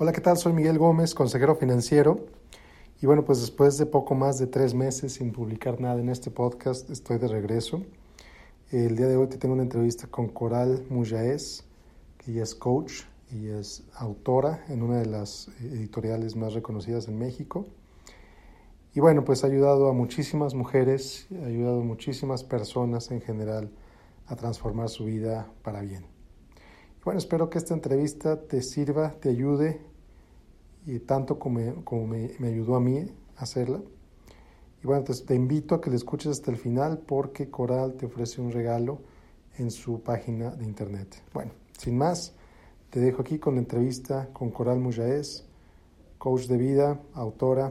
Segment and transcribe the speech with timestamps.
[0.00, 0.36] Hola, ¿qué tal?
[0.36, 2.20] Soy Miguel Gómez, consejero financiero.
[3.02, 6.30] Y bueno, pues después de poco más de tres meses sin publicar nada en este
[6.30, 7.82] podcast, estoy de regreso.
[8.70, 11.64] El día de hoy te tengo una entrevista con Coral Mujaez,
[12.16, 17.18] que ella es coach y es autora en una de las editoriales más reconocidas en
[17.18, 17.66] México.
[18.94, 23.68] Y bueno, pues ha ayudado a muchísimas mujeres, ha ayudado a muchísimas personas en general
[24.28, 26.04] a transformar su vida para bien.
[27.04, 29.87] Bueno, espero que esta entrevista te sirva, te ayude,
[30.88, 33.06] y tanto como, como me, ayudó a mí
[33.36, 33.82] a hacerla.
[34.82, 38.06] Y bueno, te, te invito a que le escuches hasta el final porque Coral te
[38.06, 39.00] ofrece un regalo
[39.58, 41.22] en su página de internet.
[41.34, 42.32] Bueno, sin más,
[42.88, 45.44] te dejo aquí con la entrevista con Coral Mujaez,
[46.16, 47.70] coach de vida, autora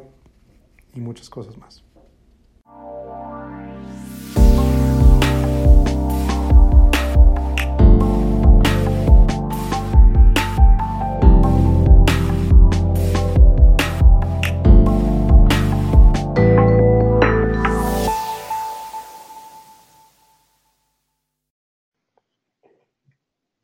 [0.94, 1.87] y muchas cosas más.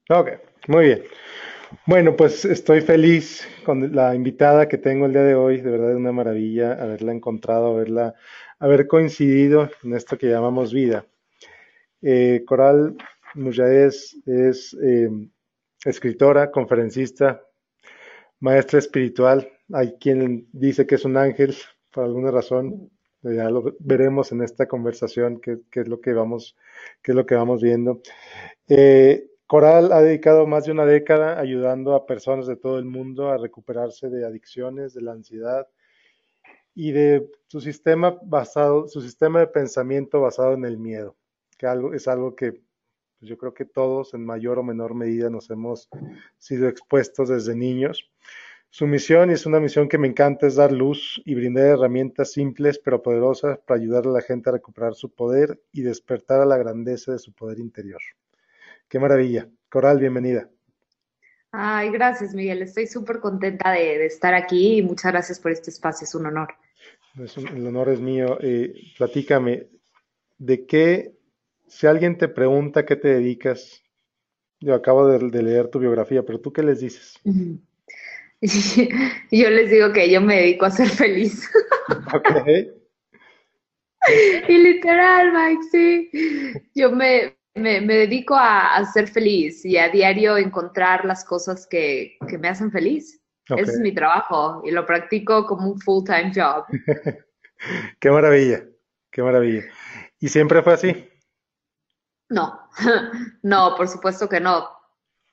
[0.10, 0.32] Ok,
[0.68, 1.04] muy bien.
[1.86, 5.62] Bueno, pues estoy feliz con la invitada que tengo el día de hoy.
[5.62, 8.14] De verdad es una maravilla haberla encontrado, haberla,
[8.60, 11.06] haber coincidido en esto que llamamos vida.
[12.02, 12.98] Eh, Coral
[13.36, 15.10] Mujaez es eh,
[15.86, 17.42] escritora, conferencista,
[18.42, 19.50] maestra espiritual.
[19.72, 21.56] Hay quien dice que es un ángel
[21.92, 22.92] por alguna razón.
[23.22, 26.58] Ya lo veremos en esta conversación qué, es lo que vamos,
[27.02, 28.02] qué es lo que vamos viendo.
[28.68, 33.30] Eh, Coral ha dedicado más de una década ayudando a personas de todo el mundo
[33.30, 35.68] a recuperarse de adicciones, de la ansiedad
[36.74, 41.16] y de su sistema basado, su sistema de pensamiento basado en el miedo,
[41.58, 45.30] que algo, es algo que pues, yo creo que todos en mayor o menor medida
[45.30, 45.90] nos hemos
[46.38, 48.10] sido expuestos desde niños.
[48.70, 52.32] Su misión, y es una misión que me encanta, es dar luz y brindar herramientas
[52.32, 56.46] simples pero poderosas para ayudar a la gente a recuperar su poder y despertar a
[56.46, 58.02] la grandeza de su poder interior.
[58.94, 59.50] Qué maravilla.
[59.70, 60.48] Coral, bienvenida.
[61.52, 62.62] Ay, gracias, Miguel.
[62.62, 66.06] Estoy súper contenta de, estar aquí y muchas gracias por este espacio.
[66.06, 66.50] Es un honor.
[67.56, 68.38] el honor es mío.
[68.40, 69.68] Eh, platícame,
[70.38, 71.18] ¿de qué,
[71.68, 73.82] si alguien te pregunta qué te dedicas,
[74.60, 77.20] yo acabo de, leer tu biografía, pero tú qué les dices?
[79.32, 81.50] yo les digo que yo me dedico a ser feliz.
[82.14, 82.30] Ok.
[84.50, 86.12] y literal, Mike, sí.
[86.76, 92.48] Yo me, me, dedico a, ser feliz y a diario encontrar las cosas que, me
[92.48, 93.20] hacen feliz.
[93.58, 96.66] Ese es mi trabajo y lo practico como un full-time job.
[98.00, 98.64] qué maravilla,
[99.12, 99.64] qué maravilla.
[100.20, 101.10] ¿Y siempre fue así?
[102.30, 102.68] No,
[103.44, 104.70] no, por supuesto que no.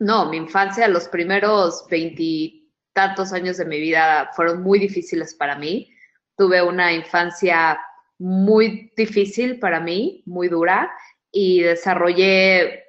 [0.01, 5.95] No, mi infancia, los primeros veintitantos años de mi vida fueron muy difíciles para mí.
[6.37, 7.79] Tuve una infancia
[8.19, 10.91] muy difícil para mí, muy dura
[11.33, 12.85] y desarrollé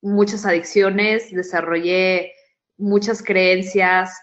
[0.00, 2.32] muchas adicciones, desarrollé
[2.76, 4.18] muchas creencias,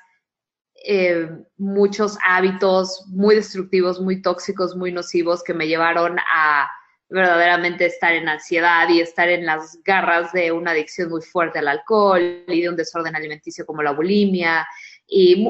[0.88, 6.70] eh, muchos hábitos muy destructivos, muy tóxicos, muy nocivos que me llevaron a
[7.10, 11.68] verdaderamente estar en ansiedad y estar en las garras de una adicción muy fuerte al
[11.68, 14.68] alcohol y de un desorden alimenticio como la bulimia
[15.08, 15.48] y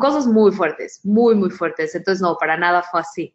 [0.00, 1.94] cosas muy fuertes, muy, muy fuertes.
[1.94, 3.34] Entonces, no, para nada fue así.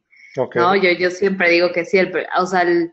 [0.55, 0.75] ¿no?
[0.75, 2.91] Yo, yo siempre digo que sí, el, o sea, el,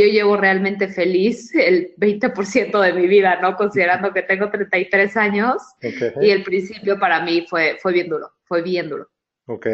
[0.00, 3.56] yo llevo realmente feliz el 20% de mi vida, ¿no?
[3.56, 5.62] Considerando que tengo 33 años
[6.20, 9.08] y el principio para mí fue, fue bien duro, fue bien duro.
[9.46, 9.66] Ok.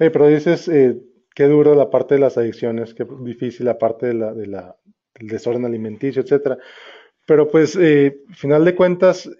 [0.00, 0.96] Oye, pero dices, eh,
[1.34, 4.76] qué duro la parte de las adicciones, qué difícil la parte de la, de la,
[5.18, 6.56] del desorden alimenticio, etcétera.
[7.26, 9.30] Pero pues, eh, final de cuentas,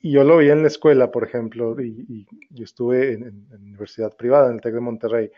[0.00, 4.14] y yo lo vi en la escuela, por ejemplo, y, y, estuve en, en, universidad
[4.16, 5.30] privada, en el TEC de Monterrey,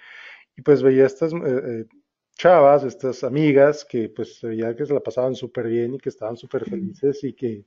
[0.56, 1.32] y pues veía estas...
[1.32, 1.84] Eh, eh
[2.40, 6.38] chavas, estas amigas que pues veía que se la pasaban súper bien y que estaban
[6.38, 7.66] súper felices y que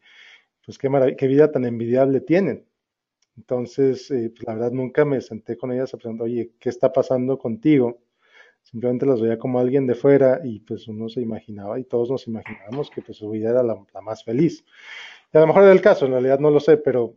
[0.66, 2.66] pues qué, qué vida tan envidiable tienen.
[3.38, 6.92] Entonces, eh, pues, la verdad nunca me senté con ellas a preguntar, oye, ¿qué está
[6.92, 8.02] pasando contigo?
[8.64, 12.26] Simplemente las veía como alguien de fuera y pues uno se imaginaba y todos nos
[12.28, 14.66] imaginábamos que pues su vida era la, la más feliz.
[15.32, 17.16] Y a lo mejor era el caso, en realidad no lo sé, pero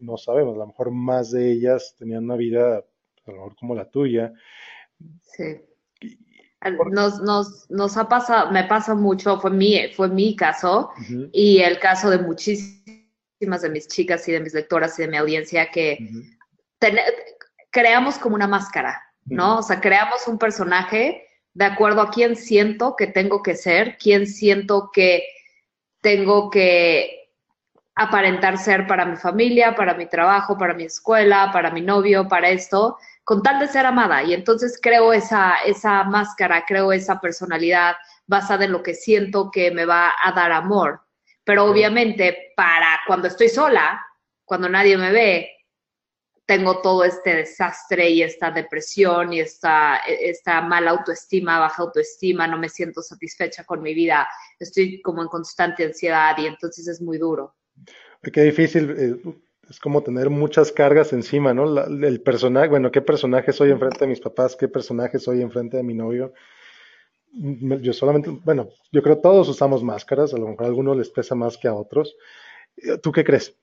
[0.00, 3.74] no sabemos, a lo mejor más de ellas tenían una vida a lo mejor como
[3.74, 4.32] la tuya.
[5.20, 5.60] Sí
[6.90, 10.90] nos, nos, nos ha pasado, me pasa mucho, fue mi, fue mi caso
[11.32, 15.16] y el caso de muchísimas de mis chicas y de mis lectoras y de mi
[15.16, 15.98] audiencia que
[17.70, 19.58] creamos como una máscara, ¿no?
[19.58, 24.26] O sea, creamos un personaje de acuerdo a quién siento que tengo que ser, quién
[24.26, 25.24] siento que
[26.00, 27.30] tengo que
[27.94, 32.50] aparentar ser para mi familia, para mi trabajo, para mi escuela, para mi novio, para
[32.50, 34.22] esto, con tal de ser amada.
[34.22, 39.72] Y entonces creo esa, esa máscara, creo esa personalidad basada en lo que siento que
[39.72, 41.00] me va a dar amor.
[41.42, 44.00] Pero obviamente para cuando estoy sola,
[44.44, 45.50] cuando nadie me ve,
[46.46, 52.58] tengo todo este desastre y esta depresión y esta, esta mala autoestima, baja autoestima, no
[52.58, 54.28] me siento satisfecha con mi vida,
[54.60, 57.56] estoy como en constante ansiedad y entonces es muy duro.
[58.32, 61.84] Qué difícil, eh, es como tener muchas cargas encima, ¿no?
[61.86, 64.56] el personaje, bueno, ¿qué personaje soy enfrente de mis papás?
[64.56, 66.32] ¿Qué personaje soy enfrente de mi novio?
[67.32, 71.34] Yo solamente, bueno, yo creo todos usamos máscaras, a lo mejor a algunos les pesa
[71.34, 72.16] más que a otros.
[73.02, 73.56] ¿Tú qué crees?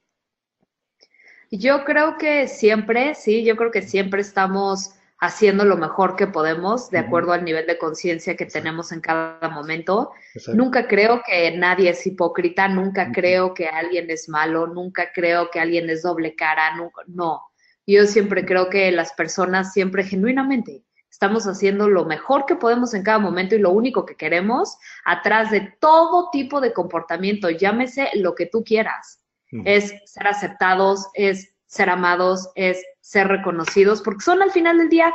[1.50, 6.90] Yo creo que siempre, sí, yo creo que siempre estamos haciendo lo mejor que podemos
[6.90, 10.12] de acuerdo al nivel de conciencia que tenemos en cada momento.
[10.54, 15.62] Nunca creo que nadie es hipócrita, nunca creo que alguien es malo, nunca creo que
[15.62, 17.42] alguien es doble cara, nunca, no.
[17.88, 23.04] Yo siempre creo que las personas siempre genuinamente estamos haciendo lo mejor que podemos en
[23.04, 28.36] cada momento y lo único que queremos atrás de todo tipo de comportamiento, llámese lo
[28.36, 29.22] que tú quieras.
[29.64, 35.14] Es ser aceptados, es ser amados, es ser reconocidos, porque son al final del día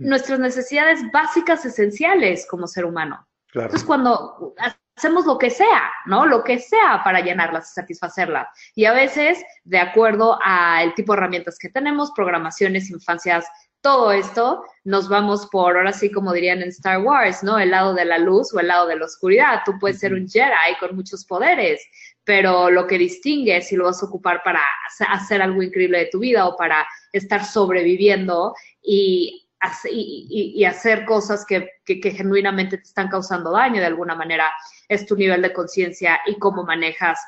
[0.00, 3.26] nuestras necesidades básicas, esenciales como ser humano.
[3.54, 4.54] Entonces, cuando
[4.96, 6.26] hacemos lo que sea, ¿no?
[6.26, 8.48] Lo que sea para llenarlas y satisfacerlas.
[8.74, 13.46] Y a veces, de acuerdo al tipo de herramientas que tenemos, programaciones, infancias,
[13.80, 17.60] todo esto, nos vamos por, ahora sí, como dirían en Star Wars, ¿no?
[17.60, 19.62] El lado de la luz o el lado de la oscuridad.
[19.64, 21.80] Tú puedes ser un Jedi con muchos poderes,
[22.28, 24.60] pero lo que distingue es si lo vas a ocupar para
[25.08, 28.52] hacer algo increíble de tu vida o para estar sobreviviendo
[28.82, 29.48] y,
[29.90, 34.52] y, hacer cosas que, genuinamente te están causando daño de alguna manera,
[34.90, 37.18] es tu nivel de conciencia y cómo manejas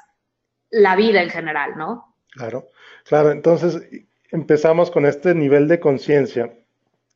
[0.69, 2.14] la vida en general, ¿no?
[2.32, 2.67] Claro,
[3.05, 3.31] claro.
[3.31, 3.81] Entonces
[4.31, 6.52] empezamos con este nivel de conciencia,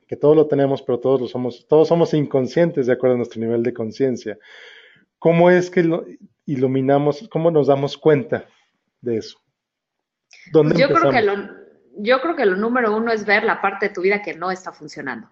[0.09, 3.43] que todos lo tenemos, pero todos lo somos, todos somos inconscientes de acuerdo a nuestro
[3.43, 4.39] nivel de conciencia.
[5.25, 6.05] ¿Cómo es que lo,
[6.45, 8.45] iluminamos, cómo nos damos cuenta
[9.01, 9.39] de eso?
[10.53, 11.35] yo, creo que lo,
[11.97, 14.51] yo creo que lo número uno es ver la parte de tu vida que no
[14.51, 15.31] está funcionando.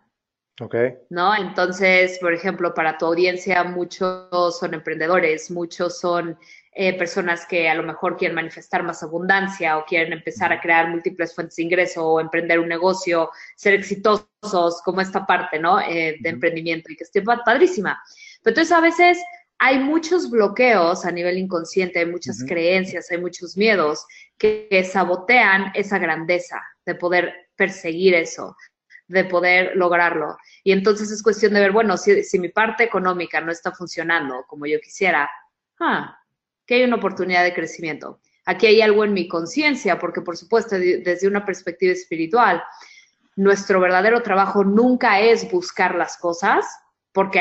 [0.63, 0.77] Ok.
[1.11, 1.37] ¿No?
[1.37, 6.39] Entonces, por ejemplo, para tu audiencia, muchos son emprendedores, muchos son
[6.75, 10.89] eh, personas que a lo mejor quieren manifestar más abundancia o quieren empezar a crear
[10.89, 15.79] múltiples fuentes de ingreso o emprender un negocio, ser exitosos, como esta parte, ¿no?
[15.81, 18.03] Eh, de emprendimiento y que esté padrísima.
[18.43, 19.19] Pero entonces a veces
[19.65, 24.05] hay muchos bloqueos a nivel inconsciente, hay muchas creencias, hay muchos miedos
[24.37, 28.57] que, sabotean esa grandeza de poder perseguir eso,
[29.07, 30.37] de poder lograrlo.
[30.65, 34.67] Y entonces es cuestión de ver, bueno, si, mi parte económica no está funcionando como
[34.67, 35.31] yo quisiera,
[35.79, 36.19] ah,
[36.67, 38.19] que hay una oportunidad de crecimiento.
[38.45, 42.65] Aquí hay algo en mi conciencia, porque por supuesto, desde una perspectiva espiritual,
[43.37, 46.67] nuestro verdadero trabajo nunca es buscar las cosas,
[47.13, 47.41] porque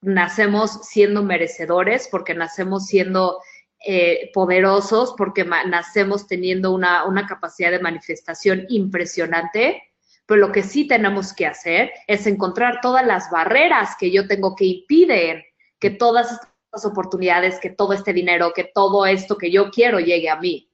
[0.00, 3.40] nacemos siendo merecedores, porque nacemos siendo
[3.84, 9.82] eh, poderosos, porque nacemos teniendo una, una capacidad de manifestación impresionante,
[10.26, 14.56] pero lo que sí tenemos que hacer es encontrar todas las barreras que yo tengo
[14.56, 15.44] que impiden
[15.78, 20.28] que todas estas oportunidades, que todo este dinero, que todo esto que yo quiero llegue
[20.28, 20.70] a mí.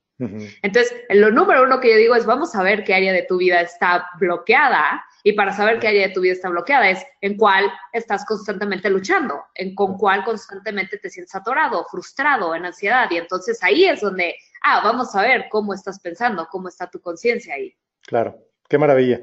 [0.63, 3.39] Entonces, lo número uno que yo digo es, vamos a ver qué área de tu
[3.39, 7.37] vida está bloqueada y para saber qué área de tu vida está bloqueada es en
[7.37, 13.09] cuál estás constantemente luchando, en con cuál constantemente te sientes atorado, frustrado, en ansiedad.
[13.11, 17.01] Y entonces ahí es donde, ah, vamos a ver cómo estás pensando, cómo está tu
[17.01, 17.73] conciencia ahí.
[18.03, 18.37] Claro,
[18.69, 19.23] qué maravilla.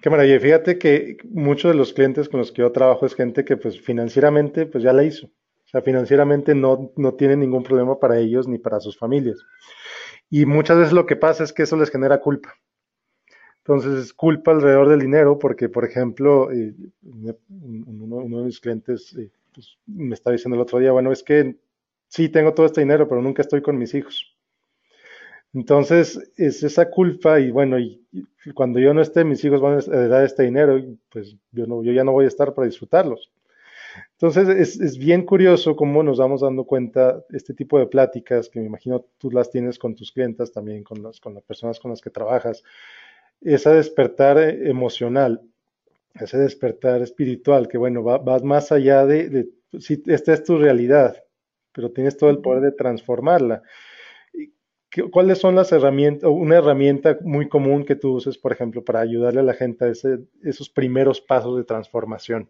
[0.00, 0.40] Qué maravilla.
[0.40, 3.80] Fíjate que muchos de los clientes con los que yo trabajo es gente que pues
[3.80, 5.26] financieramente pues ya la hizo.
[5.26, 9.38] O sea, financieramente no, no tiene ningún problema para ellos ni para sus familias.
[10.30, 12.54] Y muchas veces lo que pasa es que eso les genera culpa.
[13.66, 19.78] Entonces, culpa alrededor del dinero porque, por ejemplo, eh, uno, de mis clientes eh, pues,
[19.86, 21.56] me estaba diciendo el otro día, bueno, es que
[22.08, 24.36] sí tengo todo este dinero, pero nunca estoy con mis hijos.
[25.54, 28.04] Entonces, es esa culpa y bueno, y,
[28.54, 31.82] cuando yo no esté, mis hijos van a heredar este dinero y pues yo, no,
[31.82, 33.32] yo ya no voy a estar para disfrutarlos.
[34.12, 38.60] Entonces, es, es, bien curioso cómo nos vamos dando cuenta este tipo de pláticas que
[38.60, 41.92] me imagino tú las tienes con tus clientes, también con las, con las personas con
[41.92, 42.62] las que trabajas,
[43.40, 45.42] ese despertar emocional,
[46.14, 49.48] ese despertar espiritual, que bueno, va, más allá de,
[49.78, 51.22] si esta es tu realidad,
[51.72, 53.62] pero tienes todo el poder de transformarla.
[55.10, 59.40] ¿Cuáles son las herramientas, una herramienta muy común que tú uses, por ejemplo, para ayudarle
[59.40, 59.92] a la gente a
[60.42, 62.48] esos primeros pasos de transformación?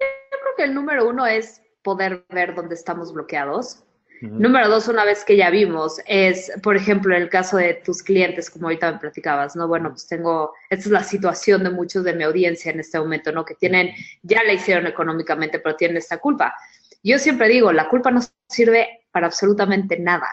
[0.00, 0.06] Yo
[0.40, 3.84] creo que el número uno es poder ver dónde estamos bloqueados
[4.20, 8.02] Número dos, una vez que ya vimos, es, por ejemplo, en el caso de tus
[8.02, 9.68] clientes, como ahorita me platicabas, ¿no?
[9.68, 13.32] Bueno, pues tengo, esta es la situación de muchos de mi audiencia en este momento,
[13.32, 13.44] ¿no?
[13.44, 13.90] Que tienen,
[14.22, 16.54] ya la hicieron económicamente, pero tienen esta culpa.
[17.02, 20.28] Yo siempre digo, la culpa no sirve para absolutamente nada.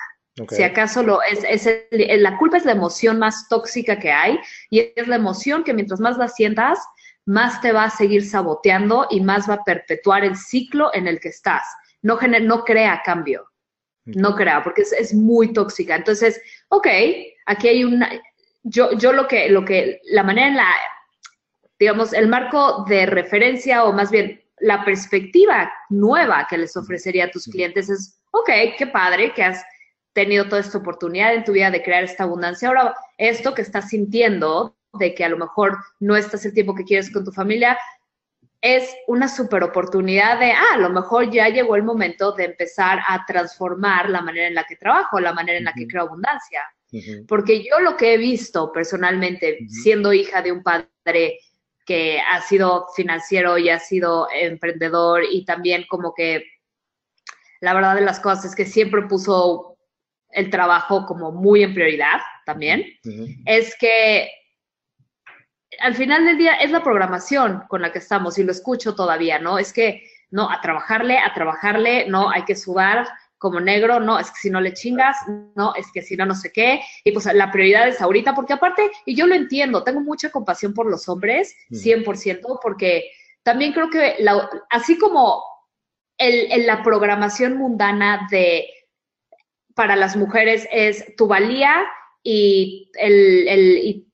[0.50, 1.88] Si acaso lo es, es
[2.20, 4.40] la culpa es la emoción más tóxica que hay
[4.72, 6.80] y es la emoción que mientras más la sientas,
[7.26, 11.20] más te va a seguir saboteando y más va a perpetuar el ciclo en el
[11.20, 11.64] que estás.
[12.02, 13.46] No, no crea cambio,
[14.06, 15.96] no crea, porque es, muy tóxica.
[15.96, 16.88] Entonces, ok,
[17.46, 18.10] aquí hay una,
[18.64, 20.70] yo, yo lo que, lo que, la manera en la,
[21.80, 27.32] digamos, el marco de referencia o más bien la perspectiva nueva que les ofrecería a
[27.32, 29.64] tus clientes es, ok, qué padre que has
[30.14, 32.68] tenido toda esta oportunidad en tu vida de crear esta abundancia.
[32.68, 36.84] Ahora, esto que estás sintiendo, de que a lo mejor no estás el tiempo que
[36.84, 37.78] quieres con tu familia,
[38.64, 43.00] es una super oportunidad de, ah, a lo mejor ya llegó el momento de empezar
[43.06, 46.62] a transformar la manera en la que trabajo, la manera en la que creo abundancia.
[47.28, 51.40] Porque yo lo que he visto personalmente, siendo hija de un padre
[51.86, 56.46] que ha sido financiero y ha sido emprendedor y también como que
[57.60, 59.78] la verdad de las cosas es que siempre puso
[60.30, 62.86] el trabajo como muy en prioridad también,
[63.46, 64.30] es que
[65.80, 69.40] al final del día es la programación con la que estamos y lo escucho todavía,
[69.40, 69.58] ¿no?
[69.58, 74.32] Es que, no, a trabajarle, a trabajarle, no, hay que sudar como negro, no, es
[74.32, 75.18] que si no le chingas,
[75.56, 78.54] no, es que si no, no sé qué, y pues la prioridad es ahorita, porque
[78.54, 83.12] aparte, y yo lo entiendo, tengo mucha compasión por los hombres, 100%, porque
[83.44, 84.16] también creo que
[84.70, 85.44] así como
[86.18, 88.66] el, la programación mundana de
[89.76, 91.84] para las mujeres es tu valía
[92.24, 94.08] y, el, el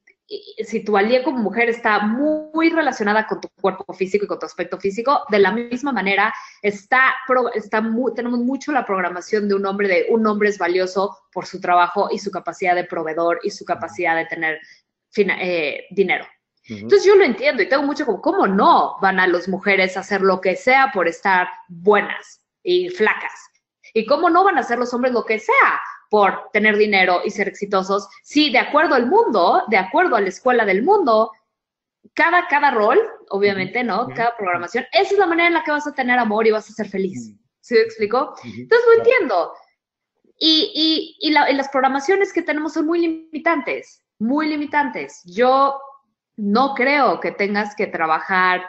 [0.63, 4.45] si tu valía como mujer está muy relacionada con tu cuerpo físico y con tu
[4.45, 7.15] aspecto físico, de la misma manera está,
[7.55, 7.83] está
[8.15, 12.09] tenemos mucho la programación de un hombre, de un hombre es valioso por su trabajo
[12.11, 14.59] y su capacidad de proveedor y su capacidad de tener
[15.17, 16.25] eh, dinero.
[16.67, 20.01] Entonces yo lo entiendo y tengo mucho como, ¿cómo no van a las mujeres a
[20.01, 23.33] hacer lo que sea por estar buenas y flacas?
[23.95, 27.31] ¿Y cómo no van a hacer los hombres lo que sea por tener dinero y
[27.31, 28.07] ser exitosos?
[28.23, 31.31] Si de acuerdo al mundo, de acuerdo a la escuela del mundo,
[32.13, 32.99] cada, cada rol,
[33.29, 34.07] obviamente, ¿no?
[34.15, 36.69] Cada programación, esa es la manera en la que vas a tener amor y vas
[36.69, 37.33] a ser feliz.
[37.61, 38.33] ¿Sí me explico?
[38.43, 39.53] Entonces lo entiendo.
[40.37, 40.71] Y,
[41.19, 45.21] y, y, y las programaciones que tenemos son muy limitantes, muy limitantes.
[45.25, 45.79] Yo
[46.37, 48.65] no creo que tengas que trabajar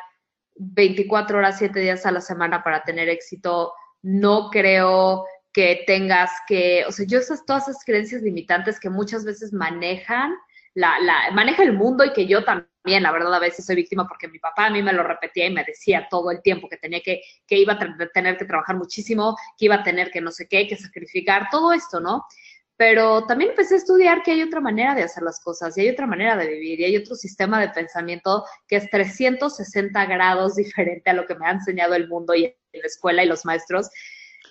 [0.57, 6.85] 24 horas, 7 días a la semana para tener éxito no creo que tengas que,
[6.87, 10.33] o sea, yo esas, todas esas creencias limitantes que muchas veces manejan,
[10.75, 14.07] la, la, maneja el mundo y que yo también, la verdad, a veces soy víctima
[14.07, 16.77] porque mi papá a mí me lo repetía y me decía todo el tiempo que
[16.77, 20.31] tenía que, que iba a tener que trabajar muchísimo, que iba a tener que no
[20.31, 22.25] sé qué, que sacrificar, todo esto, ¿no?
[22.77, 25.91] Pero también empecé a estudiar que hay otra manera de hacer las cosas y hay
[25.91, 31.11] otra manera de vivir y hay otro sistema de pensamiento que es 360 grados diferente
[31.11, 33.91] a lo que me ha enseñado el mundo y la escuela y los maestros,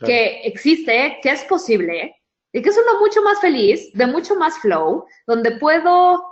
[0.05, 2.15] que existe, que es posible
[2.51, 6.23] y que es uno mucho más feliz, de mucho más flow, donde puedo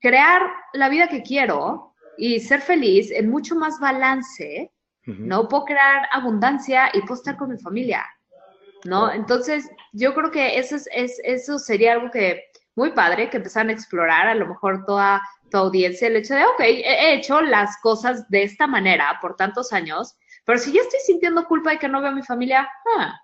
[0.00, 0.42] crear
[0.72, 4.72] la vida que quiero y ser feliz en mucho más balance,
[5.04, 5.48] ¿no?
[5.48, 8.04] Puedo crear abundancia y puedo estar con mi familia.
[8.86, 9.12] ¿no?
[9.12, 12.44] Entonces, yo creo que eso, es, eso sería algo que
[12.74, 16.44] muy padre, que empezaran a explorar a lo mejor toda tu audiencia, el hecho de,
[16.44, 21.00] ok, he hecho las cosas de esta manera por tantos años, pero si yo estoy
[21.04, 23.20] sintiendo culpa de que no veo a mi familia, ah,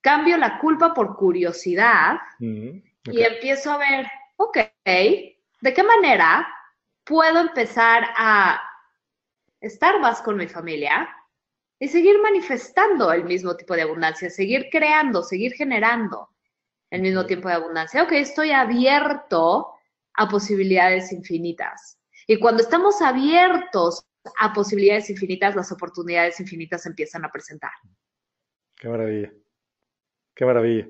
[0.00, 6.48] cambio la culpa por curiosidad y empiezo a ver, ok, ¿de qué manera
[7.04, 8.62] puedo empezar a
[9.60, 11.08] estar más con mi familia?
[11.80, 16.28] y seguir manifestando el mismo tipo de abundancia, seguir creando, seguir generando
[16.90, 18.02] el mismo tiempo de abundancia.
[18.02, 19.74] Ok, estoy abierto
[20.14, 21.98] a posibilidades infinitas.
[22.26, 24.07] Y cuando estamos abiertos
[24.38, 27.70] a posibilidades infinitas, las oportunidades infinitas empiezan a presentar.
[28.76, 29.32] Qué maravilla.
[30.34, 30.88] Qué maravilla.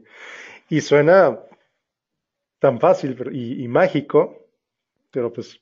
[0.69, 1.39] Y suena
[2.59, 4.47] tan fácil y, y mágico,
[5.11, 5.61] pero pues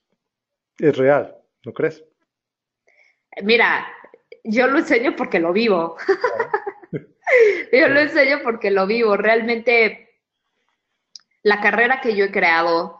[0.78, 2.04] es real, ¿no crees?
[3.42, 3.86] Mira,
[4.44, 5.96] yo lo enseño porque lo vivo.
[7.72, 9.16] yo lo enseño porque lo vivo.
[9.16, 10.20] Realmente,
[11.42, 12.95] la carrera que yo he creado,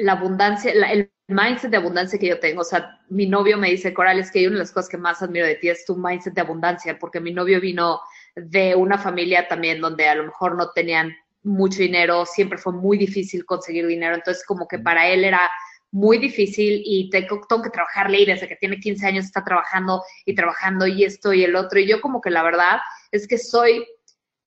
[0.00, 3.94] la abundancia, el mindset de abundancia que yo tengo, o sea, mi novio me dice,
[3.94, 6.34] Coral, es que una de las cosas que más admiro de ti es tu mindset
[6.34, 8.00] de abundancia, porque mi novio vino
[8.34, 12.98] de una familia también donde a lo mejor no tenían mucho dinero, siempre fue muy
[12.98, 15.50] difícil conseguir dinero, entonces como que para él era
[15.92, 20.02] muy difícil y tengo, tengo que trabajarle y desde que tiene 15 años está trabajando
[20.24, 21.80] y trabajando y esto y el otro.
[21.80, 22.78] Y yo como que la verdad
[23.10, 23.84] es que soy,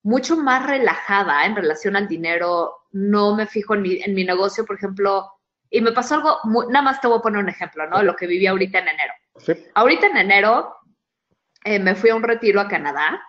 [0.04, 4.64] mucho más relajada en relación al dinero, no me fijo en mi, en mi negocio,
[4.66, 5.26] por ejemplo,
[5.74, 6.38] y me pasó algo,
[6.70, 8.00] nada más te voy a poner un ejemplo, ¿no?
[8.00, 9.12] Lo que viví ahorita en enero.
[9.74, 10.76] Ahorita en enero
[11.64, 13.20] eh, me fui a un retiro a Canadá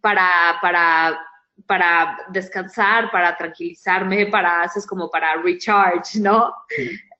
[0.00, 1.20] para, para,
[1.66, 6.52] para descansar, para tranquilizarme, para, haces como para recharge, ¿no?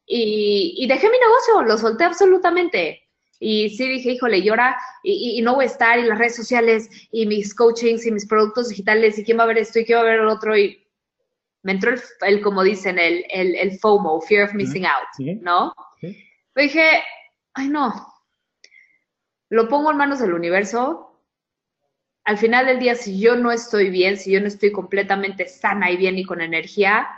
[0.05, 3.05] Y, y, dejé mi negocio, lo solté absolutamente.
[3.39, 6.91] Y sí dije, híjole, y ahora, y, no voy a estar, y las redes sociales,
[7.13, 9.99] y mis coachings, y mis productos digitales, y quién va a ver esto, y quién
[9.99, 10.85] va a ver el otro, y
[11.63, 15.75] me entró el, como dicen, el, el, el, FOMO, Fear of Missing Out, ¿no?
[16.57, 17.03] dije,
[17.55, 18.07] ay no,
[19.49, 21.07] lo pongo en manos del universo.
[22.25, 25.91] Al final del día, si yo no estoy bien, si yo no estoy completamente sana
[25.91, 27.09] y bien y con energía,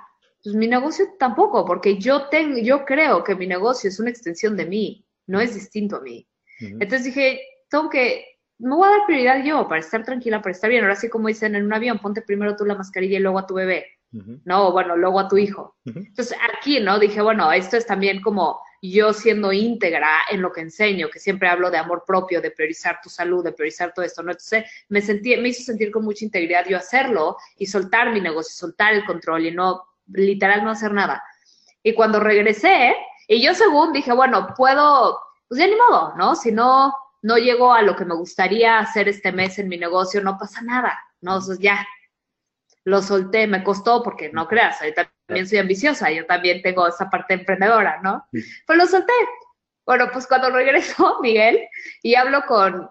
[0.42, 4.56] pues mi negocio tampoco, porque yo tengo, yo creo que mi negocio es una extensión
[4.56, 6.28] de mí no es distinto a mí.
[6.60, 8.24] Entonces dije, tengo que,
[8.58, 10.84] me voy a dar prioridad yo para estar tranquila, para estar bien.
[10.84, 13.46] Ahora sí, como dicen en un avión, ponte primero tú la mascarilla y luego a
[13.46, 14.72] tu bebé, ¿no?
[14.72, 15.76] bueno, luego a tu hijo.
[15.84, 16.98] Entonces aquí, ¿no?
[16.98, 21.48] Dije, bueno, esto es también como yo siendo íntegra en lo que enseño, que siempre
[21.48, 24.32] hablo de amor propio, de priorizar tu salud, de priorizar todo esto, ¿no?
[24.32, 28.52] Entonces me sentí, me hizo sentir con mucha integridad yo hacerlo y soltar mi negocio,
[28.54, 31.22] soltar el control y no, literal, no hacer nada.
[31.82, 32.96] Y cuando regresé,
[33.28, 36.34] y yo según dije, bueno, puedo, pues ya ni modo, ¿no?
[36.34, 36.92] Si no,
[37.22, 40.60] no llego a lo que me gustaría hacer este mes en mi negocio, no pasa
[40.60, 41.34] nada, ¿no?
[41.34, 41.86] Entonces ya,
[42.84, 47.08] lo solté, me costó porque no creas, yo también soy ambiciosa, yo también tengo esa
[47.08, 48.26] parte emprendedora, ¿no?
[48.30, 49.12] Pero lo solté.
[49.84, 51.60] Bueno, pues cuando regresó Miguel
[52.02, 52.88] y hablo con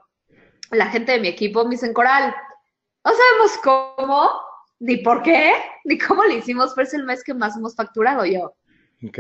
[0.72, 2.34] la gente de mi equipo, me dicen, Coral,
[3.04, 4.30] no sabemos cómo,
[4.80, 5.54] ni por qué,
[5.86, 8.56] ni cómo lo hicimos, pero es el mes que más hemos facturado yo.
[9.08, 9.20] Ok.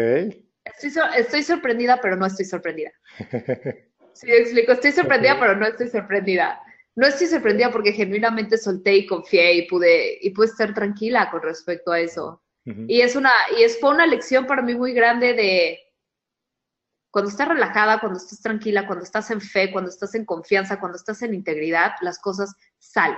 [0.64, 2.92] Estoy, sorprendida, pero no estoy sorprendida.
[4.14, 6.62] Sí, explico, estoy sorprendida, pero no estoy sorprendida.
[6.96, 11.42] No estoy sorprendida porque genuinamente solté y confié y pude, y pude estar tranquila con
[11.42, 12.44] respecto a eso.
[12.64, 15.80] Y es una, y es, fue una lección para mí muy grande de
[17.10, 20.96] cuando estás relajada, cuando estás tranquila, cuando estás en fe, cuando estás en confianza, cuando
[20.96, 23.18] estás en integridad, las cosas salen.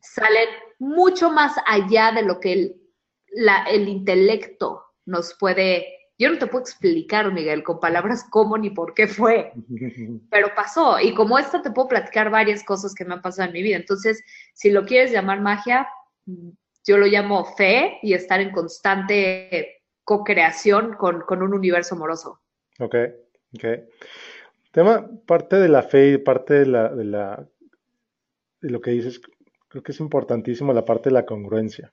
[0.00, 0.48] Salen
[0.80, 2.82] mucho más allá de lo que el,
[3.28, 8.70] la, el intelecto nos puede yo no te puedo explicar, Miguel, con palabras cómo ni
[8.70, 9.52] por qué fue,
[10.30, 11.00] pero pasó.
[11.00, 13.76] Y como esta te puedo platicar varias cosas que me han pasado en mi vida.
[13.76, 14.22] Entonces,
[14.54, 15.88] si lo quieres llamar magia,
[16.84, 22.40] yo lo llamo fe y estar en constante co-creación con, un universo amoroso.
[22.78, 22.94] Ok,
[23.56, 23.64] ok.
[24.70, 27.48] Tema, parte de la fe y parte de la, de la
[28.60, 29.20] de lo que dices,
[29.68, 31.92] creo que es importantísimo la parte de la congruencia.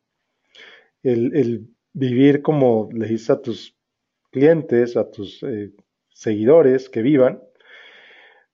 [1.01, 3.78] El, el vivir como le dices a tus
[4.31, 5.71] clientes, a tus eh,
[6.09, 7.41] seguidores que vivan,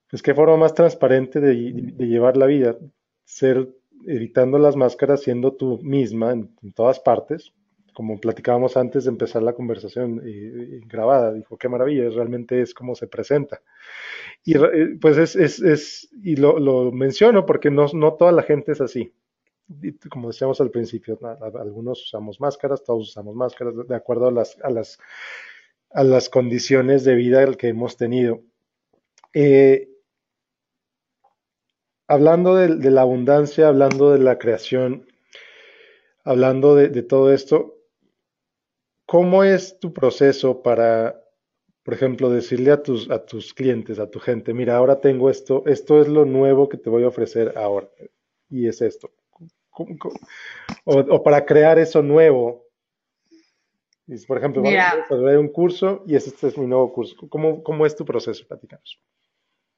[0.08, 1.54] pues qué forma más transparente de,
[1.98, 2.76] llevar la vida,
[3.24, 3.68] ser
[4.06, 7.52] evitando las máscaras, siendo tú misma en, todas partes,
[7.92, 10.22] como platicábamos antes de empezar la conversación
[10.86, 13.62] grabada, dijo, qué maravilla, realmente es como se presenta.
[14.44, 18.42] Y eh, pues es, es, es y lo, lo, menciono porque no, no toda la
[18.42, 19.12] gente es así.
[20.08, 21.18] como decíamos al principio,
[21.58, 24.98] algunos usamos máscaras, todos usamos máscaras de acuerdo a las, a las
[25.96, 28.42] a las condiciones de vida que hemos tenido.
[29.32, 29.88] Eh,
[32.06, 35.06] hablando de, la abundancia, hablando de la creación,
[36.22, 37.78] hablando de, todo esto,
[39.06, 41.18] ¿cómo es tu proceso para,
[41.82, 45.62] por ejemplo, decirle a tus, a tus clientes, a tu gente, mira, ahora tengo esto,
[45.64, 47.88] esto es lo nuevo que te voy a ofrecer ahora,
[48.50, 49.10] y es esto?
[50.84, 52.65] o para crear eso nuevo,
[54.26, 57.16] por ejemplo, voy a un curso y este es mi nuevo curso.
[57.28, 58.46] ¿Cómo, cómo es tu proceso?
[58.46, 59.00] Platicamos.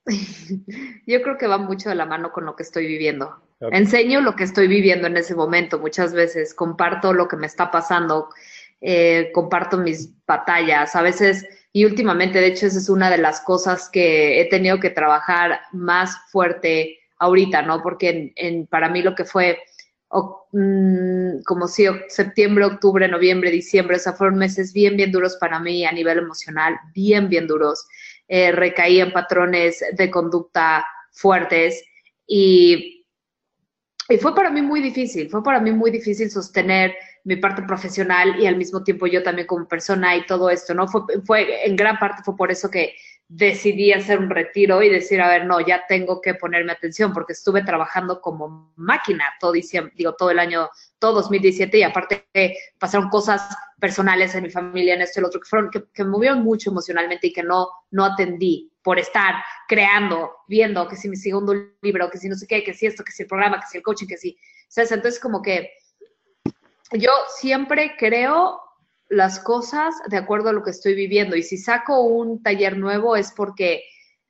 [1.07, 3.43] Yo creo que va mucho de la mano con lo que estoy viviendo.
[3.61, 7.71] Enseño lo que estoy viviendo en ese momento muchas veces, comparto lo que me está
[7.71, 8.29] pasando,
[8.81, 13.41] eh, comparto mis batallas, a veces, y últimamente, de hecho, esa es una de las
[13.41, 17.83] cosas que he tenido que trabajar más fuerte ahorita, ¿no?
[17.83, 19.59] Porque en, para mí lo que fue
[20.53, 25.61] Mm, como si septiembre, octubre, noviembre, diciembre, o sea, fueron meses bien, bien duros para
[25.61, 27.87] mí a nivel emocional, bien, bien duros.
[28.29, 31.85] Eh, recaí en patrones de conducta fuertes
[32.27, 33.07] y,
[34.09, 36.95] y fue para mí muy difícil, fue para mí muy difícil sostener
[37.25, 40.89] mi parte profesional y al mismo tiempo yo también como persona y todo esto, ¿no?
[40.89, 42.95] Fue, fue en gran parte fue por eso que
[43.29, 47.35] decidí hacer un retiro y decir, a ver, no, ya tengo que ponerme atención porque
[47.35, 52.27] estuve trabajando como máquina todo diciembre, digo, todo el año, todo 2017 y aparte
[52.79, 56.11] pasaron cosas personales en mi familia, en esto y lo otro, que fueron, que, me
[56.11, 59.35] movieron mucho emocionalmente y que no, no atendí por estar
[59.69, 63.05] creando, viendo que si mi segundo libro, que si no sé qué, que si esto,
[63.05, 64.39] que si el programa, que si el coaching, que si,
[64.69, 64.91] ¿sabes?
[64.91, 65.71] Entonces como que
[66.93, 68.59] yo siempre creo
[69.09, 73.17] las cosas de acuerdo a lo que estoy viviendo y si saco un taller nuevo
[73.17, 73.85] es porque,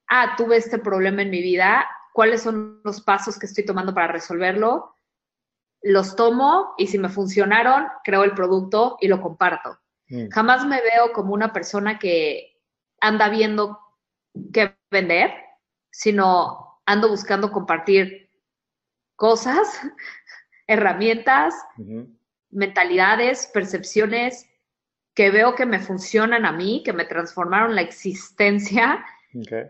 [0.08, 4.12] ah, tuve este problema en mi vida, cuáles son los pasos que estoy tomando para
[4.12, 4.94] resolverlo,
[5.82, 9.78] los tomo y si me funcionaron, creo el producto y lo comparto.
[10.08, 10.28] Mm.
[10.28, 12.56] Jamás me veo como una persona que
[13.00, 13.78] anda viendo
[14.52, 15.32] qué vender,
[15.90, 18.30] sino ando buscando compartir
[19.16, 19.80] cosas,
[20.66, 21.54] herramientas,
[22.50, 24.48] mentalidades, percepciones
[25.18, 29.04] que veo que me funcionan a mí, que me transformaron la existencia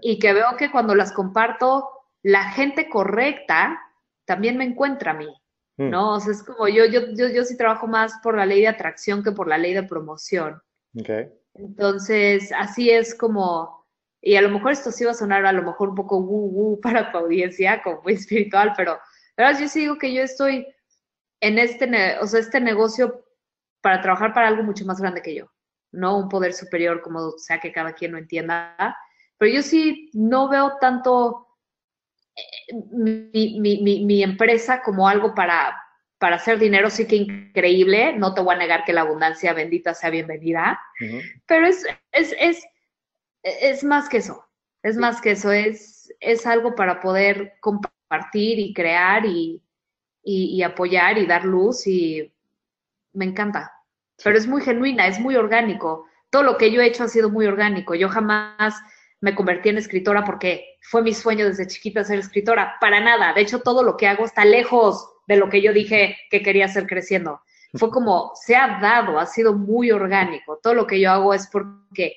[0.02, 1.88] y que veo que cuando las comparto,
[2.22, 3.80] la gente correcta
[4.26, 5.34] también me encuentra a mí.
[5.78, 5.88] Mm.
[5.88, 6.16] ¿no?
[6.16, 8.68] O sea, es como yo, yo, yo, yo sí trabajo más por la ley de
[8.68, 10.60] atracción que por la ley de promoción.
[11.00, 11.30] Okay.
[11.54, 13.86] Entonces, así es como,
[14.20, 16.50] y a lo mejor esto sí va a sonar a lo mejor un poco woo
[16.50, 18.98] woo para tu audiencia, como muy espiritual, pero
[19.34, 20.66] verdad yo sí digo que yo estoy
[21.40, 23.24] en este, o sea, este negocio
[23.80, 25.50] para trabajar para algo mucho más grande que yo,
[25.92, 28.96] no un poder superior como sea que cada quien lo entienda,
[29.38, 31.48] pero yo sí no veo tanto
[32.92, 35.76] mi, mi, mi, empresa como algo para,
[36.18, 38.12] para hacer dinero, sí que increíble.
[38.14, 40.80] No te voy a negar que la abundancia bendita sea bienvenida,
[41.46, 42.64] pero es, es, es,
[43.42, 44.44] es, más que eso.
[44.82, 45.52] Es más que eso.
[45.52, 49.62] Es, es algo para poder compartir y crear y,
[50.22, 52.32] y, apoyar y dar luz y
[53.18, 53.72] me encanta.
[54.22, 56.06] Pero es muy genuina, es muy orgánico.
[56.30, 57.94] Todo lo que yo he hecho ha sido muy orgánico.
[57.94, 58.74] Yo jamás
[59.20, 62.76] me convertí en escritora porque fue mi sueño desde chiquita ser escritora.
[62.80, 63.32] Para nada.
[63.32, 66.66] De hecho, todo lo que hago está lejos de lo que yo dije que quería
[66.66, 67.42] hacer creciendo.
[67.74, 70.58] Fue como, se ha dado, ha sido muy orgánico.
[70.62, 72.16] Todo lo que yo hago es porque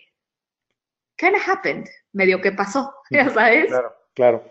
[1.18, 3.68] kind of happened, medio que pasó, ya sabes.
[3.68, 4.50] Claro, claro,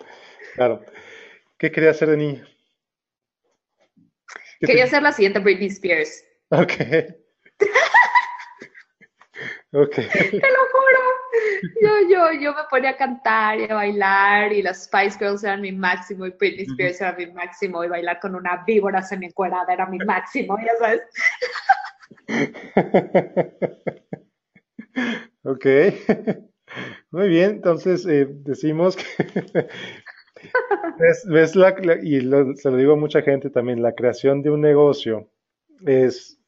[0.54, 0.84] claro.
[1.58, 2.48] ¿Qué quería hacer de niña?
[4.60, 6.22] Quería ser la siguiente Britney Spears.
[6.50, 6.72] Ok.
[9.72, 9.94] ok.
[9.94, 11.00] Te lo juro
[11.80, 15.60] yo, yo, yo me ponía a cantar y a bailar y las Spice Girls eran
[15.60, 19.86] mi máximo y Britney Spears era mi máximo y bailar con una víbora semi-encuerada era
[19.86, 21.02] mi máximo, ya sabes.
[25.44, 25.66] ok.
[27.10, 29.04] Muy bien, entonces eh, decimos que
[31.26, 32.20] ves, la, y
[32.56, 35.28] se lo digo a mucha gente también, la creación de un negocio
[35.84, 36.39] es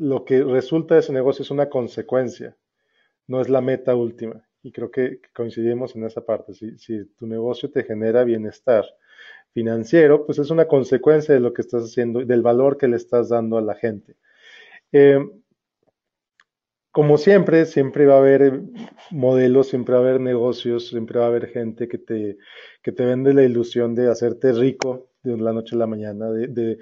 [0.00, 2.56] lo que resulta de ese negocio es una consecuencia
[3.30, 4.44] no es la meta última.
[4.62, 6.52] Y creo que coincidimos en esa parte.
[6.52, 8.84] Si, tu negocio te genera bienestar
[9.52, 13.28] financiero, pues es una consecuencia de lo que estás haciendo, del valor que le estás
[13.28, 14.16] dando a la gente.
[14.90, 15.24] Eh,
[16.90, 18.62] como siempre, siempre va a haber
[19.12, 22.36] modelos, siempre va a haber negocios, siempre va a haber gente que te,
[22.82, 26.48] que te vende la ilusión de hacerte rico de la noche a la mañana, de,
[26.48, 26.78] de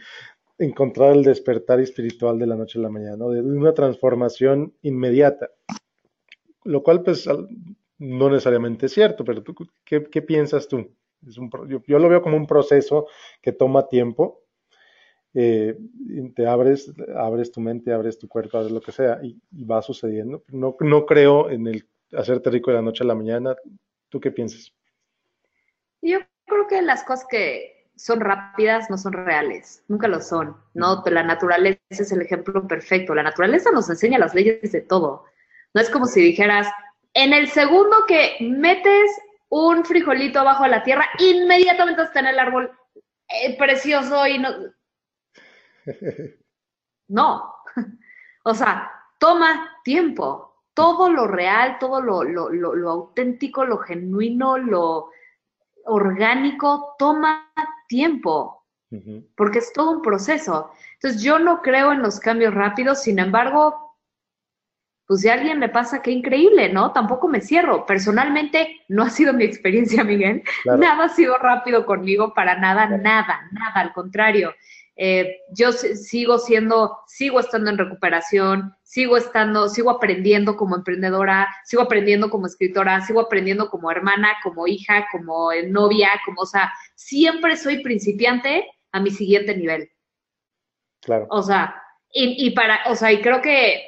[0.58, 5.50] encontrar el despertar espiritual de la noche a la mañana, de una transformación inmediata
[6.68, 7.26] lo cual pues
[7.98, 10.94] no necesariamente es cierto, pero tú, ¿qué, piensas tú?
[11.22, 13.06] Yo, lo veo como un proceso
[13.40, 14.42] que toma tiempo,
[15.32, 15.76] eh,
[16.34, 20.44] te abres, abres tu mente, abres tu cuerpo, abres lo que sea y, va sucediendo.
[20.48, 23.56] No, no creo en el hacerte rico de la noche a la mañana.
[24.10, 24.72] ¿Tú qué piensas?
[26.02, 30.56] Yo creo que las cosas que son rápidas no son reales, nunca lo son.
[30.74, 33.14] No, la naturaleza es el ejemplo perfecto.
[33.14, 35.24] La naturaleza nos enseña las leyes de todo.
[35.74, 36.68] No es como si dijeras,
[37.12, 39.10] en el segundo que metes
[39.48, 42.70] un frijolito abajo de la tierra, inmediatamente está en el árbol
[43.28, 44.50] eh, precioso y no...
[47.10, 47.54] No.
[48.44, 50.62] O sea, toma tiempo.
[50.74, 55.08] Todo lo real, todo lo, lo, lo auténtico, lo genuino, lo
[55.86, 57.50] orgánico, toma
[57.88, 58.54] tiempo.
[59.36, 60.70] Porque es todo un proceso.
[60.94, 63.88] Entonces, yo no creo en los cambios rápidos, sin embargo,
[65.08, 66.92] pues si a alguien le pasa, qué increíble, ¿no?
[66.92, 67.86] Tampoco me cierro.
[67.86, 70.42] Personalmente no ha sido mi experiencia, Miguel.
[70.64, 74.54] Nada ha sido rápido conmigo, para nada, nada, nada, al contrario.
[75.00, 81.82] Eh, yo sigo siendo, sigo estando en recuperación, sigo estando, sigo aprendiendo como emprendedora, sigo
[81.82, 87.56] aprendiendo como escritora, sigo aprendiendo como hermana, como hija, como novia, como, o sea, siempre
[87.56, 89.88] soy principiante a mi siguiente nivel.
[91.00, 91.28] Claro.
[91.30, 91.80] O sea,
[92.12, 93.84] y, y para, o sea, y creo que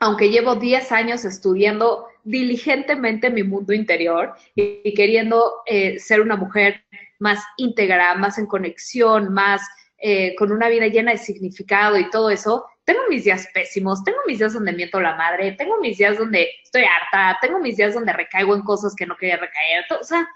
[0.00, 6.84] aunque llevo 10 años estudiando diligentemente mi mundo interior y, queriendo eh, ser una mujer
[7.18, 9.62] más íntegra, más en conexión, más
[10.00, 14.18] eh, con una vida llena de significado y todo eso, tengo mis días pésimos, tengo
[14.26, 17.94] mis días donde miento la madre, tengo mis días donde estoy harta, tengo mis días
[17.94, 20.26] donde recaigo en cosas que no quería recaer, o sea,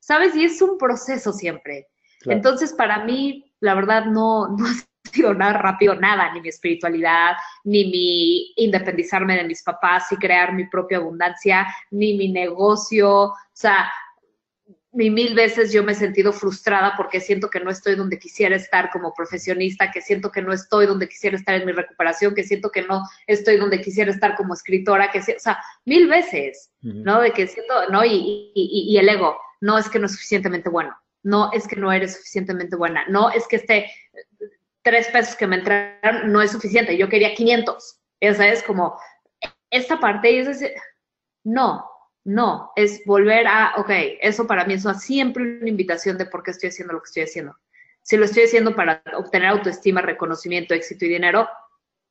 [0.00, 0.34] ¿sabes?
[0.34, 1.88] Y es un proceso siempre.
[2.24, 7.36] Entonces, para mí, la verdad, no, no ha sido nada rápido, nada, ni mi espiritualidad,
[7.64, 13.36] ni mi independizarme de mis papás y crear mi propia abundancia, ni mi negocio, o
[13.52, 13.90] sea,
[14.92, 18.56] ni mil veces yo me he sentido frustrada porque siento que no estoy donde quisiera
[18.56, 22.44] estar como profesionista, que siento que no estoy donde quisiera estar en mi recuperación, que
[22.44, 27.22] siento que no estoy donde quisiera estar como escritora, que o sea, mil veces, ¿no?
[27.22, 28.04] De que siento, ¿no?
[28.04, 31.76] Y, y, y, el ego, no es que no es suficientemente bueno, no es que
[31.76, 33.90] no eres suficientemente buena, no es que este
[34.82, 38.98] tres pesos que me entraron no es suficiente, yo quería 500, esa es como,
[39.70, 40.72] esta parte es decir,
[41.44, 41.91] no,
[42.24, 46.52] no, es volver a, ok, eso para mí es siempre una invitación de por qué
[46.52, 47.56] estoy haciendo lo que estoy haciendo.
[48.02, 51.48] Si lo estoy haciendo para obtener autoestima, reconocimiento, éxito y dinero,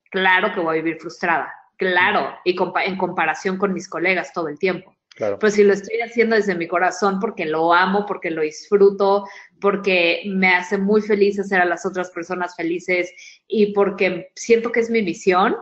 [0.10, 4.60] claro que voy a vivir frustrada, claro, y en comparación con mis colegas todo el
[4.60, 4.96] tiempo.
[5.16, 5.38] Claro.
[5.40, 9.26] Pero si lo estoy haciendo desde mi corazón porque lo amo, porque lo disfruto,
[9.60, 13.12] porque me hace muy feliz hacer a las otras personas felices
[13.46, 15.58] y porque siento que es mi misión,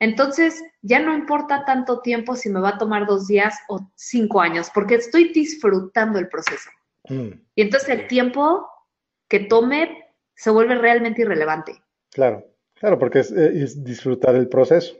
[0.00, 4.40] entonces, ya no importa tanto tiempo si me va a tomar dos días o cinco
[4.40, 6.70] años, porque estoy disfrutando el proceso.
[7.08, 7.28] Mm.
[7.54, 8.66] Y entonces el tiempo
[9.28, 10.04] que tome
[10.34, 11.82] se vuelve realmente irrelevante.
[12.10, 14.96] Claro, claro, porque es, es, disfrutar el proceso.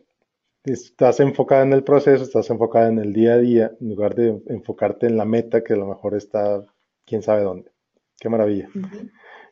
[0.65, 4.41] Estás enfocada en el proceso, estás enfocada en el día a día, en lugar de
[4.47, 6.65] enfocarte en la meta que a lo mejor está
[7.05, 7.71] quién sabe dónde.
[8.19, 8.71] Qué maravilla.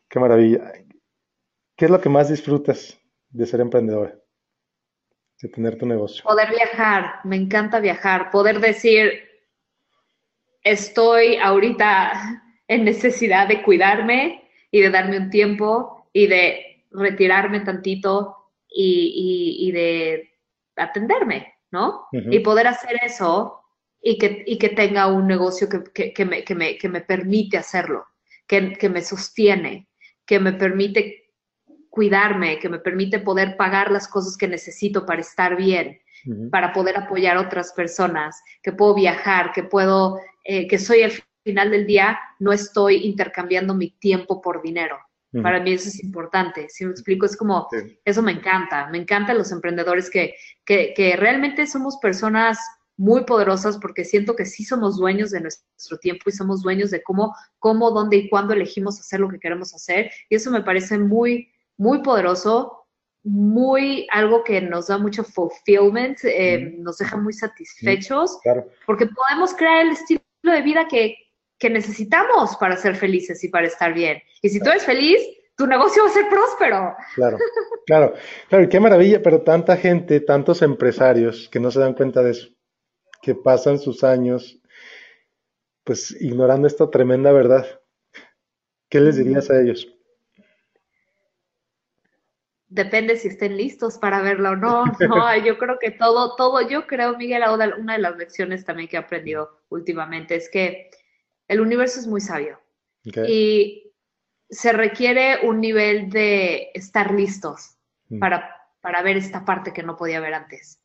[0.09, 0.73] Qué maravilla.
[1.77, 2.99] ¿Qué es lo que más disfrutas
[3.31, 4.22] de ser emprendedora?
[5.43, 6.23] De tener tu negocio?
[6.25, 9.29] Poder viajar, me encanta viajar, poder decir,
[10.63, 18.37] estoy ahorita en necesidad de cuidarme y de darme un tiempo y de retirarme tantito
[18.69, 20.31] y, de
[20.77, 22.07] atenderme, ¿no?
[22.13, 23.61] Y poder hacer eso
[24.01, 28.07] y que, que tenga un negocio que, me, que, me, que me permite hacerlo,
[28.47, 29.89] que, que me sostiene,
[30.25, 31.22] que me permite
[31.93, 36.01] cuidarme, que me permite poder pagar las cosas que necesito para estar bien,
[36.51, 41.13] para poder apoyar a otras personas, que puedo viajar, que puedo, eh, que soy al
[41.45, 44.97] final del día, no estoy intercambiando mi tiempo por dinero.
[45.43, 46.69] Para mí eso es importante.
[46.71, 47.69] Si me explico, es como,
[48.05, 48.89] eso me encanta.
[48.89, 52.59] Me encantan los emprendedores que, que, que realmente somos personas
[52.97, 57.03] muy poderosas porque siento que sí somos dueños de nuestro tiempo y somos dueños de
[57.03, 60.11] cómo, cómo, dónde y cuándo elegimos hacer lo que queremos hacer.
[60.29, 62.87] Y eso me parece muy, muy poderoso,
[63.25, 68.39] muy algo que nos da mucho fulfillment, eh, nos deja muy satisfechos,
[68.87, 71.17] porque podemos crear el estilo de vida que,
[71.59, 74.19] que, necesitamos para ser felices y para estar bien.
[74.43, 75.21] Y si tú eres feliz,
[75.57, 76.97] tu negocio va a ser próspero.
[77.15, 77.39] Claro,
[77.87, 78.15] claro,
[78.49, 82.33] claro, y qué maravilla, pero tanta gente, tantos empresarios que no se dan cuenta de
[82.33, 82.49] eso,
[83.21, 84.59] que pasan sus años
[85.85, 87.67] pues ignorando esta tremenda verdad.
[88.89, 89.92] ¿Qué les dirías a ellos?
[92.73, 94.85] Depende si estén listos para verlo o no.
[95.09, 97.43] No, yo creo que todo, todo, yo creo, Miguel,
[97.79, 100.91] una de las lecciones también que he aprendido últimamente es que
[101.49, 102.59] el universo es muy sabio
[103.27, 103.93] y
[104.49, 107.77] se requiere un nivel de estar listos
[108.09, 108.19] mm.
[108.19, 110.81] para, para ver esta parte que no podía ver antes.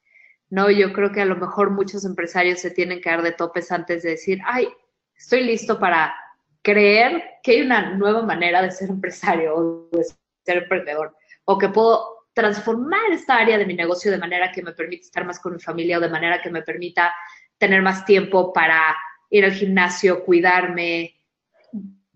[0.50, 3.72] No, yo creo que a lo mejor muchos empresarios se tienen que dar de topes
[3.72, 4.68] antes de decir, ay,
[5.16, 6.16] estoy listo para
[6.62, 10.04] creer que hay una nueva manera de ser empresario o de
[10.44, 11.16] ser emprendedor
[11.50, 15.26] o que puedo transformar esta área de mi negocio de manera que me permita estar
[15.26, 17.14] más con mi familia o de manera que me permita
[17.58, 18.96] tener más tiempo para
[19.30, 21.16] ir al gimnasio, cuidarme,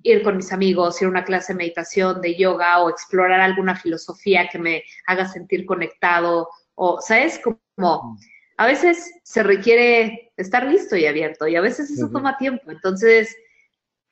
[0.04, 3.76] ir con mis amigos, ir a una clase de meditación, de yoga o explorar alguna
[3.76, 7.40] filosofía que me haga sentir conectado o, ¿sabes?
[7.40, 8.18] Como
[8.58, 12.70] a veces se requiere estar listo y abierto y a veces eso toma tiempo.
[12.70, 13.34] Entonces,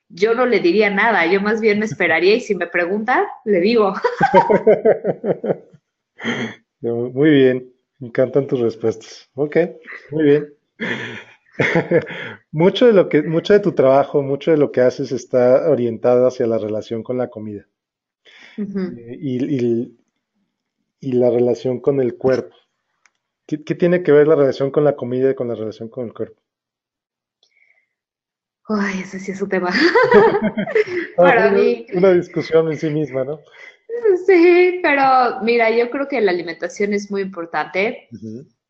[0.10, 3.62] yo no le diría nada, yo más bien me esperaría y si me pregunta, le
[3.62, 3.94] digo.
[6.82, 9.30] muy bien, me encantan tus respuestas.
[9.36, 9.58] Ok,
[10.12, 10.54] muy bien.
[12.52, 16.28] mucho de lo que, mucho de tu trabajo, mucho de lo que haces está orientado
[16.28, 17.68] hacia la relación con la comida.
[18.58, 19.18] Eh,
[21.02, 22.56] y, la relación con el cuerpo.
[23.46, 26.14] ¿Qué, tiene que ver la relación con la comida y con la relación con el
[26.14, 26.42] cuerpo?
[28.70, 29.72] Ay, ese sí es su tema.
[31.18, 31.88] Para mí.
[31.94, 33.40] Una discusión en sí misma, ¿no?
[34.28, 38.08] Sí, pero mira, yo creo que la alimentación es muy importante.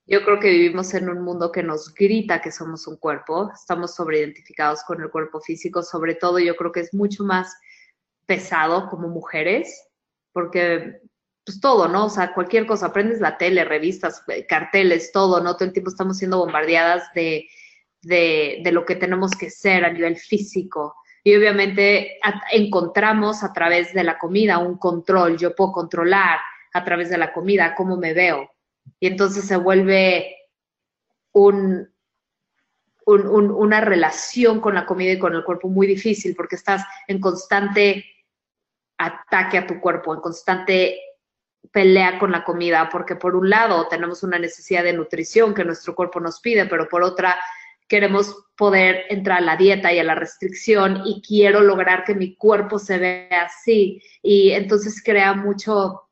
[0.07, 3.93] Yo creo que vivimos en un mundo que nos grita que somos un cuerpo, estamos
[3.93, 7.53] sobreidentificados con el cuerpo físico, sobre todo yo creo que es mucho más
[8.25, 9.83] pesado como mujeres,
[10.31, 11.01] porque
[11.45, 12.05] pues todo, ¿no?
[12.05, 15.55] O sea, cualquier cosa, prendes la tele, revistas, eh, carteles, todo, ¿no?
[15.55, 17.47] Todo el tiempo estamos siendo bombardeadas de,
[18.01, 20.95] de, de lo que tenemos que ser a nivel físico.
[21.23, 22.17] Y obviamente
[22.51, 26.39] encontramos a través de la comida un control, yo puedo controlar
[26.73, 28.49] a través de la comida cómo me veo.
[28.99, 30.35] Y entonces se vuelve
[31.33, 31.89] un,
[33.05, 36.83] un, un, una relación con la comida y con el cuerpo muy difícil porque estás
[37.07, 38.05] en constante
[38.97, 40.99] ataque a tu cuerpo, en constante
[41.71, 45.93] pelea con la comida, porque por un lado tenemos una necesidad de nutrición que nuestro
[45.93, 47.37] cuerpo nos pide, pero por otra
[47.89, 52.35] queremos poder entrar a la dieta y a la restricción y quiero lograr que mi
[52.35, 54.01] cuerpo se vea así.
[54.21, 56.03] Y entonces crea mucho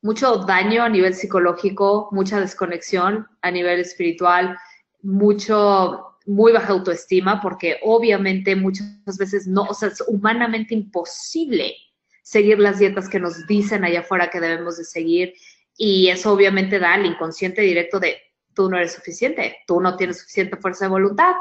[0.00, 4.58] mucho daño a nivel psicológico, mucha desconexión a nivel espiritual,
[5.00, 11.74] mucho muy baja autoestima porque obviamente muchas veces no, o sea, es humanamente imposible
[12.22, 15.34] seguir las dietas que nos dicen allá afuera que debemos de seguir.
[15.76, 18.16] Y eso obviamente da al inconsciente directo de
[18.54, 21.34] tú no eres suficiente, tú no tienes suficiente fuerza de voluntad.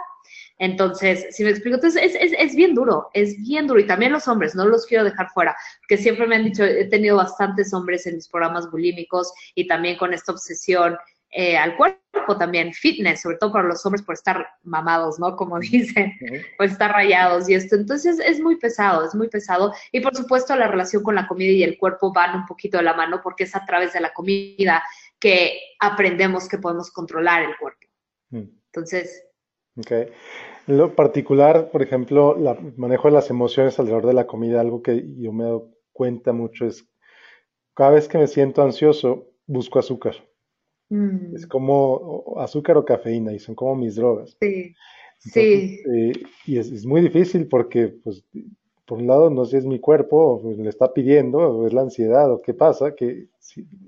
[0.58, 3.80] Entonces, si me explico, entonces es, es, es, bien duro, es bien duro.
[3.80, 6.86] Y también los hombres, no los quiero dejar fuera, porque siempre me han dicho, he
[6.86, 10.98] tenido bastantes hombres en mis programas bulímicos y también con esta obsesión
[11.32, 12.02] eh, al cuerpo
[12.38, 15.36] también, fitness, sobre todo para los hombres por estar mamados, ¿no?
[15.36, 16.14] Como dicen,
[16.58, 17.76] por estar rayados y esto.
[17.76, 19.74] Entonces es muy pesado, es muy pesado.
[19.92, 22.84] Y por supuesto la relación con la comida y el cuerpo van un poquito de
[22.84, 24.84] la mano porque es a través de la comida
[25.22, 27.88] que aprendemos que podemos controlar el cuerpo.
[28.32, 28.50] Mm.
[28.66, 29.24] Entonces...
[29.78, 29.92] Ok.
[30.68, 34.82] En lo particular, por ejemplo, el manejo de las emociones alrededor de la comida, algo
[34.82, 36.88] que yo me he dado cuenta mucho es,
[37.74, 40.16] cada vez que me siento ansioso, busco azúcar.
[40.90, 41.36] Mm.
[41.36, 44.36] Es como azúcar o cafeína y son como mis drogas.
[44.42, 44.76] Sí.
[45.20, 45.80] sí.
[45.96, 46.14] Eh,
[46.46, 48.24] y es, es, muy difícil porque, pues,
[48.92, 51.72] por un lado, no sé si es mi cuerpo, pues, le está pidiendo, o es
[51.72, 53.28] la ansiedad, o qué pasa, que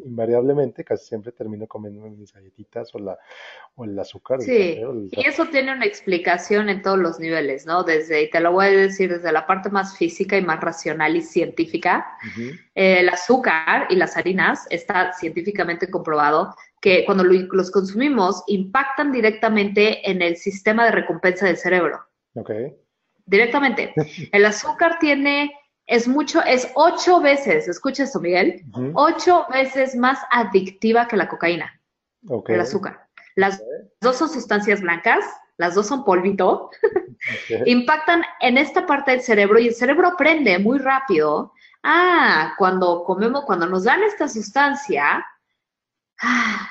[0.05, 3.19] invariablemente casi siempre termino comiendo mis galletitas o, la,
[3.75, 4.39] o el azúcar.
[4.39, 4.79] Sí,
[5.11, 7.83] y eso tiene una explicación en todos los niveles, ¿no?
[7.83, 11.17] Desde, y te lo voy a decir, desde la parte más física y más racional
[11.17, 12.07] y científica,
[12.73, 20.21] el azúcar y las harinas está científicamente comprobado que cuando los consumimos impactan directamente en
[20.21, 21.99] el sistema de recompensa del cerebro.
[22.35, 22.82] Okay
[23.25, 23.93] directamente.
[24.31, 25.53] El azúcar tiene,
[25.85, 31.79] es mucho, es ocho veces, escucha esto, Miguel, ocho veces más adictiva que la cocaína.
[32.47, 33.07] El azúcar.
[33.35, 33.61] Las
[33.99, 35.25] dos son sustancias blancas,
[35.57, 36.69] las dos son polvito,
[37.65, 41.53] impactan en esta parte del cerebro y el cerebro aprende muy rápido.
[41.83, 45.25] Ah, cuando comemos, cuando nos dan esta sustancia,
[46.21, 46.69] ah,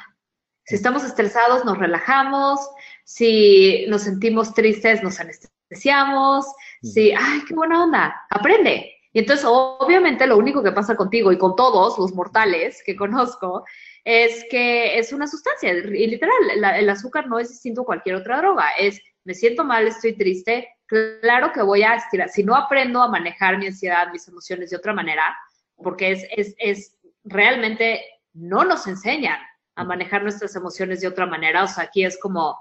[0.64, 2.60] si estamos estresados, nos relajamos,
[3.04, 6.46] si nos sentimos tristes, nos anestesiamos deseamos,
[6.82, 8.92] sí, ay, qué buena onda, aprende.
[9.12, 13.64] Y entonces, obviamente, lo único que pasa contigo y con todos los mortales que conozco
[14.04, 15.72] es que es una sustancia.
[15.72, 16.34] Y literal,
[16.76, 18.70] el azúcar no es distinto a cualquier otra droga.
[18.78, 22.28] Es, me siento mal, estoy triste, claro que voy a estirar.
[22.28, 25.36] Si no aprendo a manejar mi ansiedad, mis emociones de otra manera,
[25.76, 29.38] porque es, es, es realmente no nos enseñan
[29.74, 31.64] a manejar nuestras emociones de otra manera.
[31.64, 32.56] O sea, aquí es como,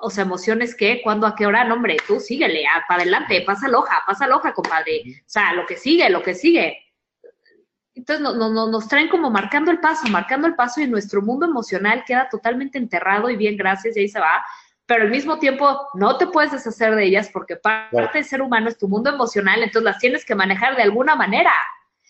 [0.00, 3.68] o sea, emociones que, cuándo, a qué hora, no, hombre, tú síguele, para adelante, pasa
[3.68, 5.02] la hoja, pasa la hoja, compadre.
[5.20, 6.78] O sea, lo que sigue, lo que sigue.
[7.94, 11.46] Entonces no, no, nos traen como marcando el paso, marcando el paso y nuestro mundo
[11.46, 14.44] emocional queda totalmente enterrado y bien, gracias, y ahí se va.
[14.86, 18.68] Pero al mismo tiempo no te puedes deshacer de ellas porque parte del ser humano
[18.68, 21.52] es tu mundo emocional, entonces las tienes que manejar de alguna manera.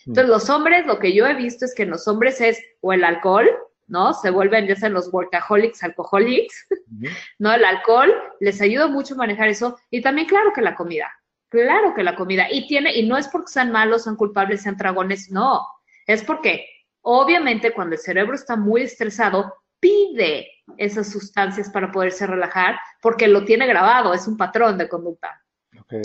[0.07, 2.93] Entonces los hombres, lo que yo he visto es que en los hombres es o
[2.93, 3.49] el alcohol,
[3.95, 4.13] ¿no?
[4.13, 6.67] Se vuelven ya sean los workaholics, alcoholics,
[7.39, 7.53] ¿no?
[7.53, 11.09] El alcohol les ayuda mucho a manejar eso y también claro que la comida,
[11.49, 14.77] claro que la comida y tiene y no es porque sean malos, sean culpables, sean
[14.77, 15.65] dragones, no,
[16.09, 16.67] es porque
[17.03, 23.45] obviamente cuando el cerebro está muy estresado pide esas sustancias para poderse relajar porque lo
[23.45, 25.41] tiene grabado, es un patrón de conducta.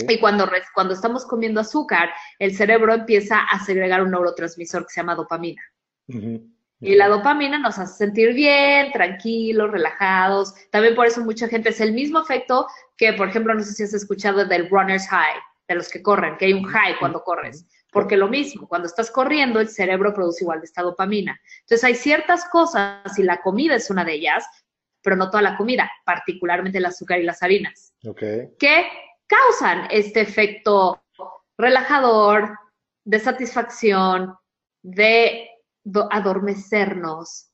[0.08, 5.00] Y cuando, cuando estamos comiendo azúcar, el cerebro empieza a segregar un neurotransmisor que se
[5.00, 5.62] llama dopamina.
[6.80, 10.54] Y la dopamina nos hace sentir bien, tranquilos, relajados.
[10.70, 12.66] También por eso mucha gente es el mismo efecto
[12.96, 15.36] que, por ejemplo, no sé si has escuchado del runner's high,
[15.68, 17.66] de los que corren, que hay un high cuando corres.
[17.92, 21.38] Porque lo mismo, cuando estás corriendo, el cerebro produce igual de esta dopamina.
[21.60, 24.46] Entonces hay ciertas cosas, y la comida es una de ellas,
[25.02, 27.94] pero no toda la comida, particularmente el azúcar y las harinas,
[28.58, 28.86] que
[29.26, 31.02] causan este efecto
[31.58, 32.58] relajador,
[33.04, 34.34] de satisfacción,
[34.82, 35.49] de
[36.10, 37.50] adormecernos,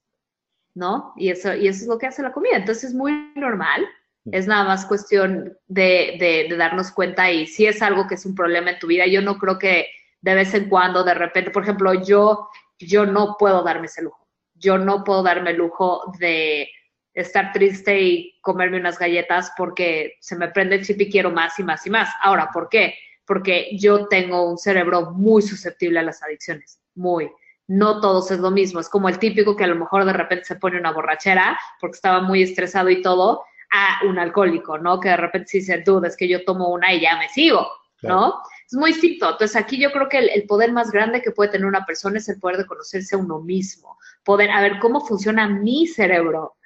[0.74, 1.12] ¿no?
[1.16, 2.56] Y eso, y eso es lo que hace la comida.
[2.56, 3.86] Entonces es muy normal,
[4.32, 6.16] es nada más cuestión de,
[6.48, 9.22] de, darnos cuenta y si es algo que es un problema en tu vida, yo
[9.22, 9.86] no creo que
[10.20, 12.48] de vez en cuando, de repente, por ejemplo, yo
[12.78, 14.26] yo no puedo darme ese lujo.
[14.54, 16.68] Yo no puedo darme el lujo de
[17.14, 21.58] estar triste y comerme unas galletas porque se me prende el chip y quiero más
[21.58, 22.10] y más y más.
[22.22, 22.94] Ahora, ¿por qué?
[23.24, 27.30] Porque yo tengo un cerebro muy susceptible a las adicciones, muy.
[27.68, 28.80] No todos es lo mismo.
[28.80, 31.96] Es como el típico que a lo mejor de repente se pone una borrachera porque
[31.96, 35.00] estaba muy estresado y todo, a un alcohólico, ¿no?
[35.00, 37.66] Que de repente sí se duda, es que yo tomo una y ya me sigo,
[38.02, 38.40] ¿no?
[38.66, 39.30] Es muy distinto.
[39.30, 42.18] Entonces aquí yo creo que el, el, poder más grande que puede tener una persona
[42.18, 46.56] es el poder de conocerse a uno mismo, poder a ver cómo funciona mi cerebro,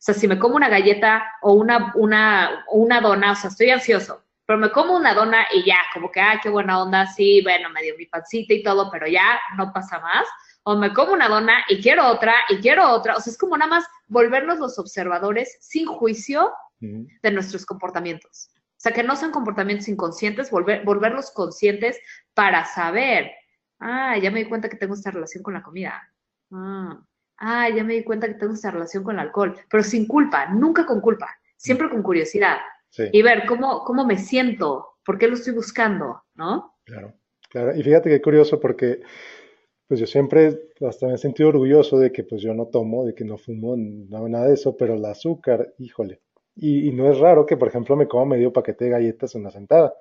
[0.00, 3.68] o sea, si me como una galleta o una, una, una dona, o sea, estoy
[3.68, 7.40] ansioso, pero me como una dona y ya, como que, ah, qué buena onda, sí,
[7.44, 10.26] bueno, me dio mi pancita y todo, pero ya no pasa más.
[10.64, 13.14] O me como una dona y quiero otra y quiero otra.
[13.14, 18.50] O sea, es como nada más volvernos los observadores sin juicio de nuestros comportamientos.
[18.56, 22.00] O sea, que no sean comportamientos inconscientes, volver, volverlos conscientes
[22.34, 23.30] para saber,
[23.78, 26.12] ah, ya me di cuenta que tengo esta relación con la comida.
[26.50, 27.00] Ah,
[27.36, 30.46] ah, ya me di cuenta que tengo esta relación con el alcohol, pero sin culpa,
[30.46, 32.58] nunca con culpa, siempre con curiosidad.
[33.12, 36.74] Y ver cómo, cómo me siento, por qué lo estoy buscando, ¿no?
[36.84, 37.14] Claro,
[37.48, 37.74] claro.
[37.76, 39.00] Y fíjate qué curioso porque
[39.86, 43.14] pues yo siempre hasta me he sentido orgulloso de que pues yo no tomo, de
[43.14, 46.20] que no fumo, no nada de eso, pero el azúcar, híjole.
[46.56, 49.42] Y, y, no es raro que, por ejemplo, me como medio paquete de galletas en
[49.42, 49.94] una sentada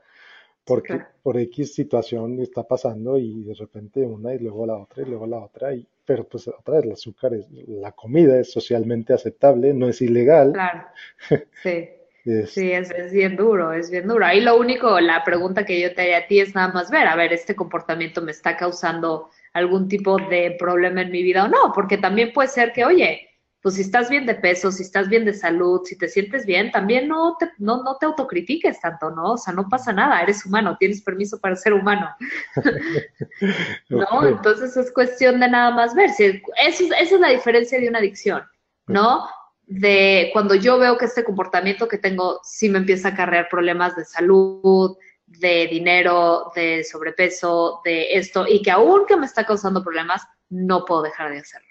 [0.69, 5.05] porque por X situación está pasando y de repente una y luego la otra y
[5.07, 9.11] luego la otra, y, pero pues otra vez el azúcar, es, la comida es socialmente
[9.11, 10.53] aceptable, no es ilegal.
[10.53, 10.83] Claro,
[11.63, 11.89] sí.
[12.23, 14.25] Sí, es, es, bien duro, es bien duro.
[14.25, 17.07] Ahí lo único, la pregunta que yo te haría a ti es nada más ver,
[17.07, 21.47] a ver, este comportamiento me está causando algún tipo de problema en mi vida o
[21.47, 23.29] no, porque también puede ser que, oye,
[23.61, 26.71] pues si estás bien de peso, si estás bien de salud, si te sientes bien,
[26.71, 29.33] también no te, no, no te autocritiques tanto, ¿no?
[29.33, 32.09] O sea, no pasa nada, eres humano, tienes permiso para ser humano.
[33.89, 34.25] ¿No?
[34.25, 36.09] Entonces es cuestión de nada más ver.
[36.11, 38.43] Si, eso, esa es la diferencia de una adicción,
[38.87, 39.27] ¿no?
[39.71, 43.95] De cuando yo veo que este comportamiento que tengo sí me empieza a acarrear problemas
[43.95, 44.97] de salud,
[45.27, 50.85] de dinero, de sobrepeso, de esto, y que aún que me está causando problemas, no
[50.85, 51.67] puedo dejar de hacerlo.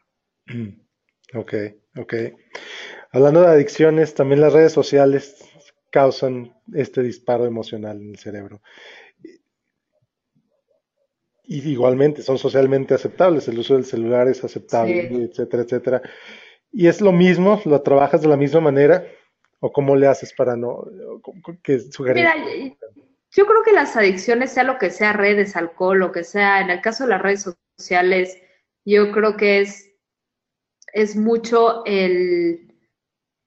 [1.34, 1.54] Ok,
[1.96, 2.14] ok.
[3.10, 5.44] Hablando de adicciones, también las redes sociales
[5.90, 8.62] causan este disparo emocional en el cerebro.
[11.42, 16.02] Y igualmente son socialmente aceptables, el uso del celular es aceptable, etcétera, etcétera.
[16.72, 17.60] ¿Y es lo mismo?
[17.64, 19.04] ¿Lo trabajas de la misma manera?
[19.60, 20.84] ¿O cómo le haces para no
[21.62, 22.24] que sugerir?
[22.24, 22.76] Mira,
[23.30, 26.70] yo creo que las adicciones, sea lo que sea redes, alcohol, lo que sea, en
[26.70, 28.40] el caso de las redes sociales,
[28.84, 29.88] yo creo que es
[30.92, 32.74] es mucho el,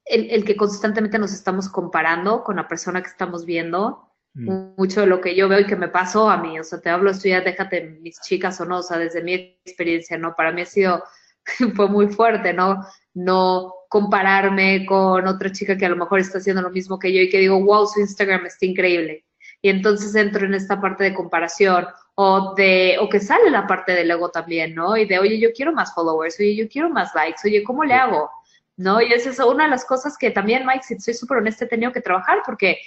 [0.06, 4.08] el, que constantemente nos estamos comparando con la persona que estamos viendo.
[4.34, 4.76] Mm.
[4.78, 6.90] Mucho de lo que yo veo y que me pasó a mí, o sea, te
[6.90, 9.34] hablo esto ya, déjate mis chicas o no, o sea, desde mi
[9.66, 10.36] experiencia, ¿no?
[10.38, 11.04] Para mí ha sido,
[11.76, 12.86] fue muy fuerte, ¿no?
[13.14, 17.22] No compararme con otra chica que a lo mejor está haciendo lo mismo que yo
[17.22, 19.26] y que digo, wow, su Instagram está increíble.
[19.62, 21.86] Y entonces entro en esta parte de comparación
[22.16, 24.98] o de, o que sale la parte del ego también, ¿no?
[24.98, 27.94] Y de, oye, yo quiero más followers, oye, yo quiero más likes, oye, ¿cómo le
[27.94, 28.30] hago?
[28.78, 29.02] ¿No?
[29.02, 31.68] Y esa es una de las cosas que también, Mike, si soy súper honesta, he
[31.68, 32.80] tenido que trabajar porque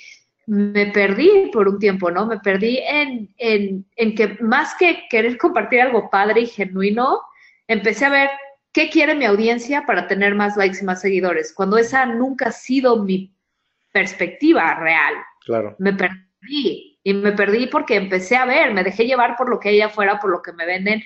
[0.46, 2.26] me perdí por un tiempo, ¿no?
[2.26, 7.20] Me perdí en, en, en que más que querer compartir algo padre y genuino,
[7.68, 8.30] empecé a ver
[8.74, 12.52] qué quiere mi audiencia para tener más likes y más seguidores, cuando esa nunca ha
[12.52, 13.32] sido mi
[13.92, 15.14] perspectiva real.
[15.46, 15.76] Claro.
[15.78, 19.70] Me perdí y me perdí porque empecé a ver, me dejé llevar por lo que
[19.70, 21.02] ella fuera, por lo que me venden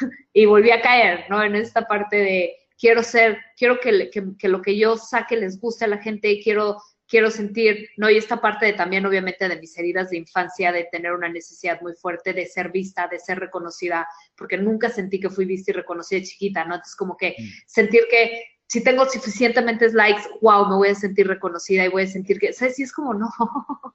[0.32, 1.42] y volví a caer, ¿no?
[1.42, 5.86] En esta parte de quiero ser, quiero que, que, lo que yo saque les guste
[5.86, 6.76] a la gente, quiero,
[7.08, 8.10] quiero sentir, ¿no?
[8.10, 11.80] Y esta parte de, también obviamente de mis heridas de infancia, de tener una necesidad
[11.80, 15.74] muy fuerte de ser vista, de ser reconocida, porque nunca sentí que fui vista y
[15.74, 16.74] reconocida chiquita, ¿no?
[16.74, 17.44] Entonces como que mm.
[17.66, 22.08] sentir que si tengo suficientemente likes, wow, me voy a sentir reconocida y voy a
[22.08, 22.78] sentir que, ¿sabes?
[22.78, 23.28] Y es como, no,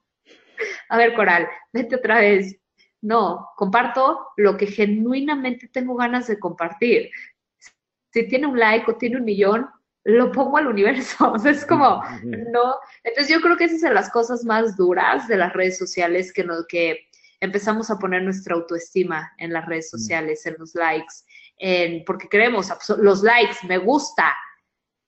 [0.90, 2.58] a ver, Coral, vete otra vez.
[3.02, 7.10] No, comparto lo que genuinamente tengo ganas de compartir.
[8.14, 9.68] Si tiene un like o tiene un millón,
[10.04, 11.32] lo pongo al universo.
[11.34, 12.76] O sea, es como, no.
[13.04, 16.44] Entonces yo creo que esas son las cosas más duras de las redes sociales que,
[16.44, 17.08] nos, que
[17.40, 21.14] empezamos a poner nuestra autoestima en las redes sociales, en los likes,
[21.58, 24.36] en, porque queremos los likes, me gusta,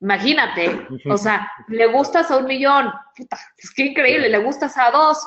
[0.04, 4.92] Imagínate, o sea, le gustas a un millón, puta, es que increíble, le gustas a
[4.92, 5.18] dos.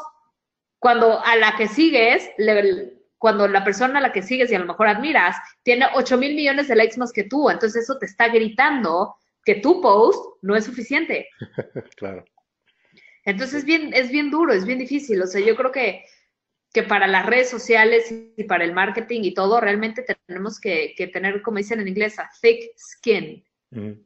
[0.79, 2.29] Cuando a la que sigues,
[3.17, 6.35] cuando la persona a la que sigues y a lo mejor admiras tiene 8 mil
[6.35, 9.17] millones de likes más que tú, entonces eso te está gritando
[9.47, 11.29] que tu post no es suficiente.
[11.97, 12.23] claro.
[13.25, 15.23] Entonces es bien, es bien duro, es bien difícil.
[15.23, 16.05] O sea, yo creo que
[16.77, 21.41] que para las redes sociales y para el marketing y todo, realmente tenemos que, tener,
[21.41, 23.43] como dicen en inglés, a thick skin,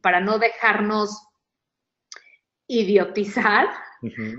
[0.01, 1.21] para no dejarnos
[2.67, 3.67] idiotizar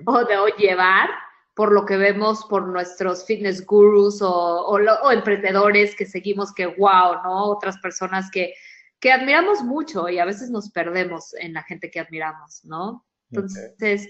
[0.07, 1.11] o de o llevar
[1.55, 4.79] por lo que vemos por nuestros fitness gurus o,
[5.13, 7.51] emprendedores que seguimos que wow, ¿no?
[7.51, 8.55] Otras personas que,
[9.03, 13.05] que admiramos mucho y a veces nos perdemos en la gente que admiramos, ¿no?
[13.33, 14.09] Entonces,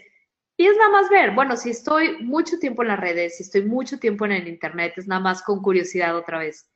[0.59, 3.63] y es nada más ver, bueno, si estoy mucho tiempo en las redes, si estoy
[3.63, 6.71] mucho tiempo en el internet, es nada más con curiosidad otra vez,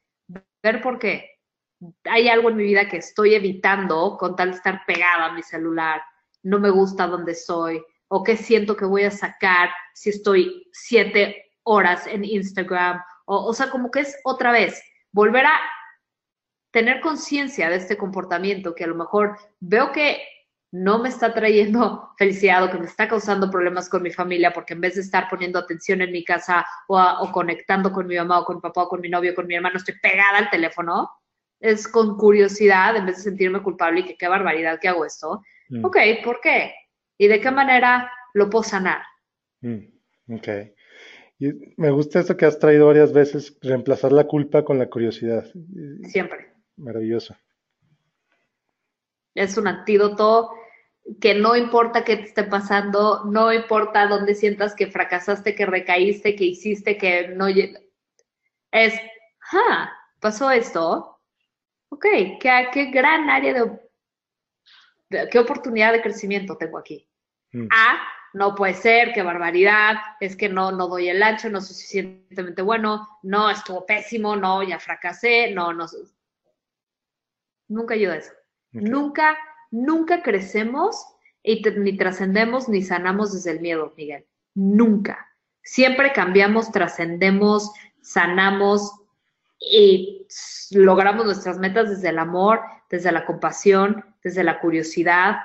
[0.62, 1.29] ver por qué.
[2.05, 5.43] Hay algo en mi vida que estoy evitando con tal de estar pegada a mi
[5.43, 6.01] celular,
[6.43, 11.53] no me gusta donde soy, o qué siento que voy a sacar si estoy siete
[11.64, 15.61] horas en Instagram, o, o sea, como que es otra vez, volver a
[16.77, 20.18] tener conciencia de este comportamiento que a lo mejor veo que
[20.70, 24.74] no me está trayendo felicidad o que me está causando problemas con mi familia, porque
[24.74, 28.41] en vez de estar poniendo atención en mi casa o, o, conectando con mi mamá
[28.41, 30.51] o con mi papá o con mi novio o con mi hermano, estoy pegada al
[30.51, 31.11] teléfono,
[31.61, 35.41] es con curiosidad, en vez de sentirme culpable y que qué barbaridad que hago esto.
[35.70, 35.83] Mm.
[35.83, 36.74] Ok, ¿por qué?
[37.16, 39.01] ¿Y de qué manera lo puedo sanar?
[39.62, 39.79] Mm,
[40.35, 40.49] ok.
[41.39, 45.47] Y me gusta esto que has traído varias veces, reemplazar la culpa con la curiosidad.
[46.03, 46.56] Siempre.
[46.77, 47.37] Maravilloso.
[49.35, 50.51] Es un antídoto
[51.20, 56.35] que no importa qué te esté pasando, no importa dónde sientas que fracasaste, que recaíste,
[56.35, 57.47] que hiciste, que no...
[58.72, 58.95] Es,
[59.53, 61.20] ah, pasó esto.
[61.91, 62.07] Ok,
[62.41, 67.09] qué, qué gran área de, qué oportunidad de crecimiento tengo aquí.
[67.53, 67.68] Mm.
[67.70, 68.03] Ah,
[68.35, 72.61] no puede ser, qué barbaridad, es que no, no doy el ancho, no soy suficientemente
[72.62, 75.87] bueno, no, estuvo pésimo, no, ya fracasé, no, no.
[77.69, 78.33] Nunca ayuda eso.
[78.73, 79.37] Nunca,
[79.71, 81.07] nunca crecemos
[81.43, 84.27] y ni trascendemos ni sanamos desde el miedo, Miguel.
[84.55, 85.27] Nunca.
[85.62, 88.93] Siempre cambiamos, trascendemos, sanamos
[89.59, 90.27] y
[90.73, 92.61] logramos nuestras metas desde el amor,
[92.91, 95.37] desde la compasión, desde la curiosidad,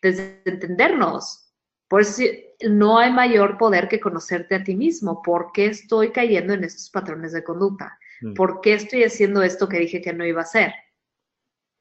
[0.00, 1.52] desde entendernos.
[1.88, 2.22] Por eso
[2.68, 5.22] no hay mayor poder que conocerte a ti mismo.
[5.22, 7.98] ¿Por qué estoy cayendo en estos patrones de conducta?
[8.22, 8.34] Mm.
[8.34, 10.72] ¿Por qué estoy haciendo esto que dije que no iba a hacer?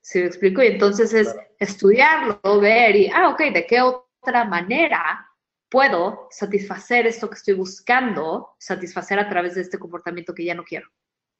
[0.02, 0.64] ¿Sí me explico?
[0.64, 5.28] Y entonces es estudiarlo, ver y, ah, ok, ¿de qué otra manera
[5.70, 10.64] puedo satisfacer esto que estoy buscando, satisfacer a través de este comportamiento que ya no
[10.64, 10.88] quiero?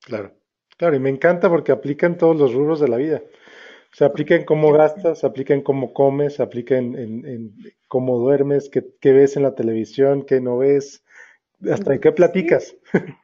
[0.04, 0.34] Claro,
[0.78, 3.22] claro, y me encanta porque aplica en todos los rubros de la vida.
[3.94, 7.54] Se aplica en cómo gastas, se aplica en cómo comes, se aplica en,
[7.90, 11.04] cómo duermes, qué, qué, ves en la televisión, qué no ves,
[11.70, 12.76] hasta en qué platicas.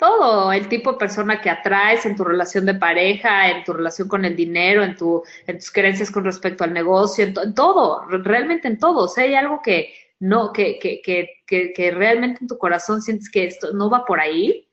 [0.00, 4.08] todo, el tipo de persona que atraes en tu relación de pareja, en tu relación
[4.08, 8.66] con el dinero, en, tu, en tus creencias con respecto al negocio, en, todo, realmente
[8.66, 9.04] en todo.
[9.04, 13.30] O sea, hay algo que no, que, que, que, que, realmente en tu corazón sientes
[13.30, 14.66] que esto no va por ahí,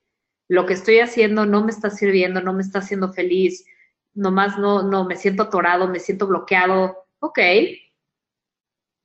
[0.47, 3.65] lo que estoy haciendo no me está sirviendo, no me está haciendo feliz,
[4.13, 7.05] nomás no, no, me siento atorado, me siento bloqueado.
[7.19, 7.39] Ok,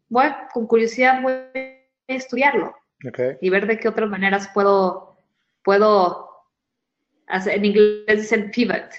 [0.08, 2.76] bueno, con curiosidad voy a estudiarlo
[3.40, 5.11] y ver de qué otras maneras puedo
[5.64, 6.28] puedo
[7.26, 8.90] hacer, en inglés dicen pivot,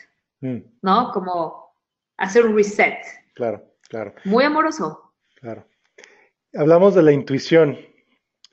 [0.41, 0.57] mm.
[0.81, 1.11] ¿no?
[1.11, 1.73] Como
[2.17, 2.99] hacer un reset.
[3.35, 4.13] Claro, claro.
[4.25, 5.13] Muy amoroso.
[5.35, 5.65] Claro.
[6.53, 7.77] Hablamos de la intuición.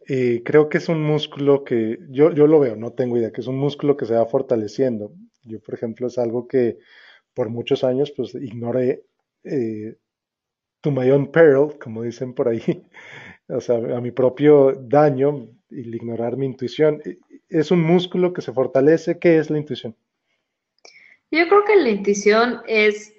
[0.07, 3.43] y creo que es un músculo que yo, yo lo veo, no tengo idea, que
[3.43, 5.13] es un músculo que se va fortaleciendo.
[5.45, 6.79] Yo, por ejemplo, es algo que
[7.35, 9.05] por muchos años pues ignoré
[9.45, 9.97] eh,
[10.81, 12.63] to my own peril, como dicen por ahí,
[13.49, 17.01] o sea, a mi propio daño, y ignorar mi intuición
[17.51, 19.19] es un músculo que se fortalece.
[19.19, 19.97] ¿Qué es la intuición?
[21.31, 23.13] Yo creo que la intuición es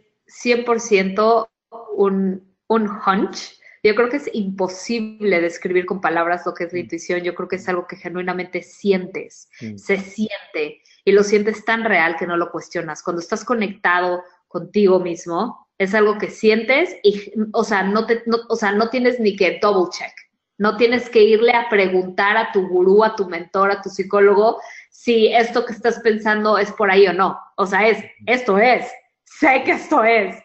[0.44, 1.48] 100%
[1.96, 3.58] un, un hunch.
[3.84, 6.84] Yo creo que es imposible describir con palabras lo que es la mm.
[6.84, 7.22] intuición.
[7.22, 9.78] Yo creo que es algo que genuinamente sientes, mm.
[9.78, 13.02] se siente y lo sientes tan real que no lo cuestionas.
[13.04, 18.56] Cuando estás conectado contigo mismo, es algo que sientes y, o sea, no, te, o
[18.56, 20.14] sea, no tienes ni que double check.
[20.62, 24.62] No tienes que irle a preguntar a tu gurú, a tu mentor, a tu psicólogo,
[24.92, 27.36] si esto que estás pensando es por ahí o no.
[27.58, 28.86] O sea, es, esto es,
[29.24, 30.36] sé que esto es.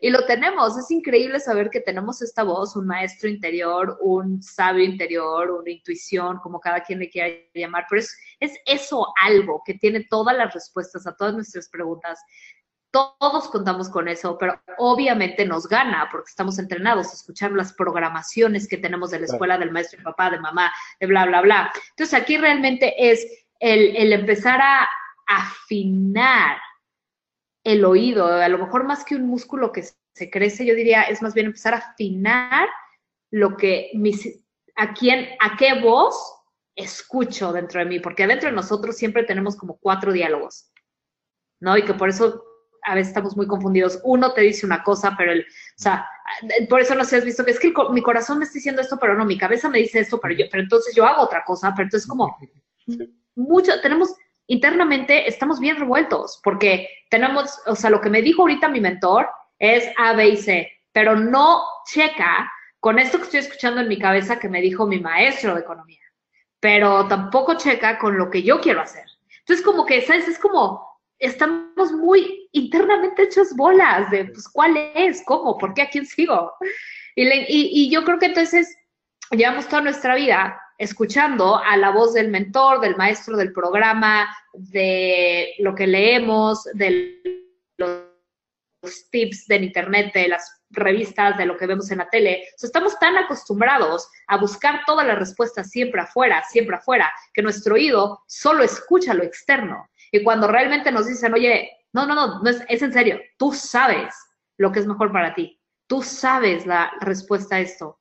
[0.00, 4.84] Y lo tenemos, es increíble saber que tenemos esta voz, un maestro interior, un sabio
[4.84, 9.74] interior, una intuición, como cada quien le quiera llamar, pero es, es eso algo que
[9.74, 12.18] tiene todas las respuestas a todas nuestras preguntas,
[12.92, 18.68] todos contamos con eso, pero obviamente nos gana porque estamos entrenados a escuchar las programaciones
[18.68, 20.70] que tenemos de la escuela, del maestro, de papá, de mamá,
[21.00, 21.72] de bla, bla, bla.
[21.90, 23.26] Entonces aquí realmente es
[23.58, 24.88] el, empezar a
[25.26, 26.58] afinar
[27.64, 29.84] el oído, a lo mejor más que un músculo que
[30.14, 32.68] se crece, yo diría, es más bien empezar a afinar
[33.30, 34.44] lo que mis,
[34.76, 36.14] a quién, a qué voz
[36.76, 40.70] escucho dentro de mí, porque dentro de nosotros siempre tenemos como cuatro diálogos,
[41.60, 41.78] ¿no?
[41.78, 42.44] Y que por eso
[42.82, 44.00] a veces estamos muy confundidos.
[44.04, 45.44] Uno te dice una cosa, pero el, o
[45.76, 46.06] sea,
[46.68, 48.98] por eso no sé, has visto que es que mi corazón me está diciendo esto,
[48.98, 51.72] pero no, mi cabeza me dice esto, pero yo, pero entonces yo hago otra cosa,
[51.74, 52.36] pero entonces como
[53.34, 54.14] mucho, tenemos,
[54.46, 59.28] internamente estamos bien revueltos, porque tenemos, o sea, lo que me dijo ahorita mi mentor
[59.58, 63.98] es A, B y C, pero no checa con esto que estoy escuchando en mi
[63.98, 66.00] cabeza que me dijo mi maestro de economía,
[66.58, 69.04] pero tampoco checa con lo que yo quiero hacer.
[69.40, 70.28] Entonces, como que, ¿sabes?
[70.28, 70.91] Es como,
[71.22, 75.22] estamos muy internamente hechos bolas de, pues, ¿cuál es?
[75.24, 75.56] ¿Cómo?
[75.56, 75.82] ¿Por qué?
[75.82, 76.52] ¿A quién sigo?
[77.14, 78.76] Y, yo creo que entonces
[79.30, 85.54] llevamos toda nuestra vida escuchando a la voz del mentor, del maestro del programa, de
[85.60, 87.22] lo que leemos, de
[87.78, 92.48] los tips del internet, de las revistas, de lo que vemos en la tele.
[92.60, 98.20] estamos tan acostumbrados a buscar todas las respuestas siempre afuera, siempre afuera, que nuestro oído
[98.26, 99.88] solo escucha lo externo.
[100.12, 103.52] Y cuando realmente nos dicen, oye, no, no, no, no es, es en serio, tú
[103.52, 104.14] sabes
[104.58, 107.98] lo que es mejor para ti, tú sabes la respuesta a esto.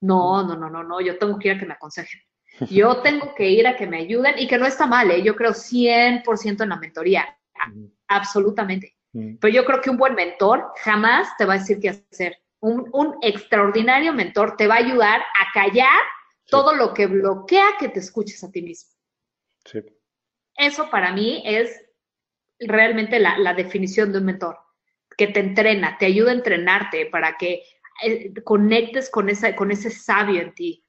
[0.00, 2.20] No, no, no, no, no, yo tengo que ir a que me aconsejen.
[2.70, 5.24] Yo tengo que ir a que me ayuden y que no está mal, ¿eh?
[5.24, 7.36] yo creo 100% en la mentoría,
[8.06, 8.96] absolutamente.
[9.12, 12.38] Pero yo creo que un buen mentor jamás te va a decir qué hacer.
[12.60, 16.00] Un, un extraordinario mentor te va a ayudar a callar
[16.46, 18.92] todo lo que bloquea que te escuches a ti mismo.
[19.64, 19.80] Sí.
[20.56, 21.84] Eso para mí es
[22.58, 24.56] realmente la, la, definición de un mentor,
[25.16, 27.62] que te entrena, te ayuda a entrenarte para que
[28.04, 30.84] eh, conectes con, esa, con ese sabio en ti.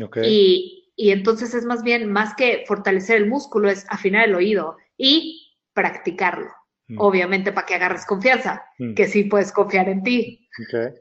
[0.00, 0.22] Okay.
[0.26, 4.76] Y, y entonces es más bien, más que fortalecer el músculo, es afinar el oído
[4.96, 6.50] y practicarlo.
[6.88, 7.00] Mm.
[7.00, 8.94] Obviamente para que agarres confianza, mm.
[8.94, 10.48] que sí puedes confiar en ti.
[10.60, 10.94] Ok,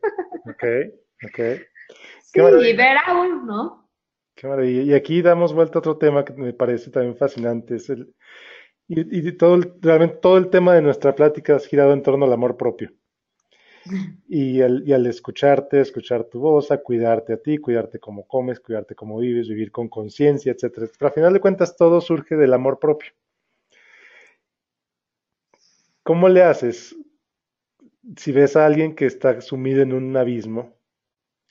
[0.49, 0.63] ok,
[1.25, 1.39] ok.
[2.29, 3.86] Sí, y ver aún, ¿no?
[4.37, 4.83] Qué maravilla.
[4.83, 7.75] Y aquí damos vuelta a otro tema que me parece también fascinante.
[7.75, 8.15] Es el,
[8.87, 12.33] y, y todo realmente todo el tema de nuestra plática ha girado en torno al
[12.33, 12.91] amor propio.
[14.29, 18.59] Y al, y al escucharte, escuchar tu voz, a cuidarte a ti, cuidarte como comes,
[18.59, 20.87] cuidarte como vives, vivir con conciencia, etcétera.
[20.97, 23.11] Pero al final de cuentas todo surge del amor propio.
[26.03, 26.95] ¿Cómo le haces
[28.17, 30.76] si ves a alguien que está sumido en un abismo?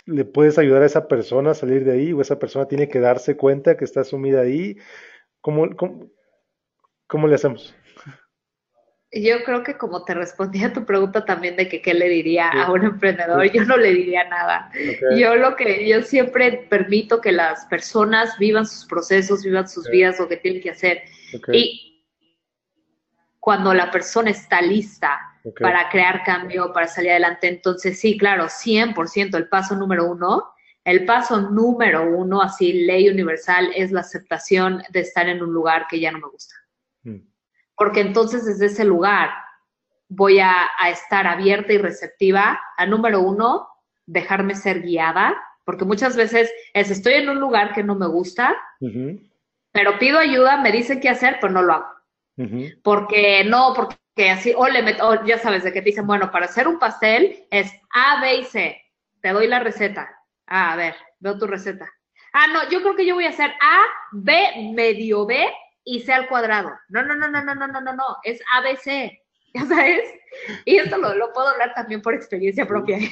[0.06, 3.00] ¿Le puedes ayudar a esa persona a salir de ahí o esa persona tiene que
[3.00, 4.76] darse cuenta que está sumida ahí?
[5.40, 5.68] ¿Cómo,
[7.08, 7.74] cómo, le hacemos?
[9.12, 12.48] Yo creo que como te respondí a tu pregunta también de que qué le diría
[12.50, 14.70] a un emprendedor, yo no le diría nada.
[15.16, 20.20] Yo lo que yo siempre permito que las personas vivan sus procesos, vivan sus vidas,
[20.20, 21.02] lo que tienen que hacer.
[21.52, 22.04] Y
[23.40, 25.20] cuando la persona está lista
[25.60, 27.48] para crear cambio, para salir adelante.
[27.48, 30.52] Entonces, sí, claro, 100%, el paso número uno.
[30.84, 35.86] El paso número uno, así, ley universal, es la aceptación de estar en un lugar
[35.88, 36.54] que ya no me gusta.
[37.02, 37.16] Mm.
[37.74, 39.30] Porque entonces desde ese lugar
[40.08, 43.68] voy a, estar abierta y receptiva a, número uno,
[44.06, 48.56] dejarme ser guiada, porque muchas veces es, estoy en un lugar que no me gusta,
[49.72, 51.86] pero pido ayuda, me dicen qué hacer, pero no lo hago.
[52.84, 56.46] Porque no, porque así, o le meto, ya sabes, de que te dicen, bueno, para
[56.46, 58.82] hacer un pastel es A, B y C.
[59.20, 60.08] Te doy la receta.
[60.46, 61.88] Ah, a ver, veo tu receta.
[62.32, 65.46] Ah, no, yo creo que yo voy a hacer A, B, medio B
[65.84, 66.70] y C al cuadrado.
[66.88, 69.22] No, no, no, no, no, no, no, no, no, es A, B, C.
[69.54, 70.02] ¿Ya sabes?
[70.64, 72.98] Y esto lo, lo puedo hablar también por experiencia propia.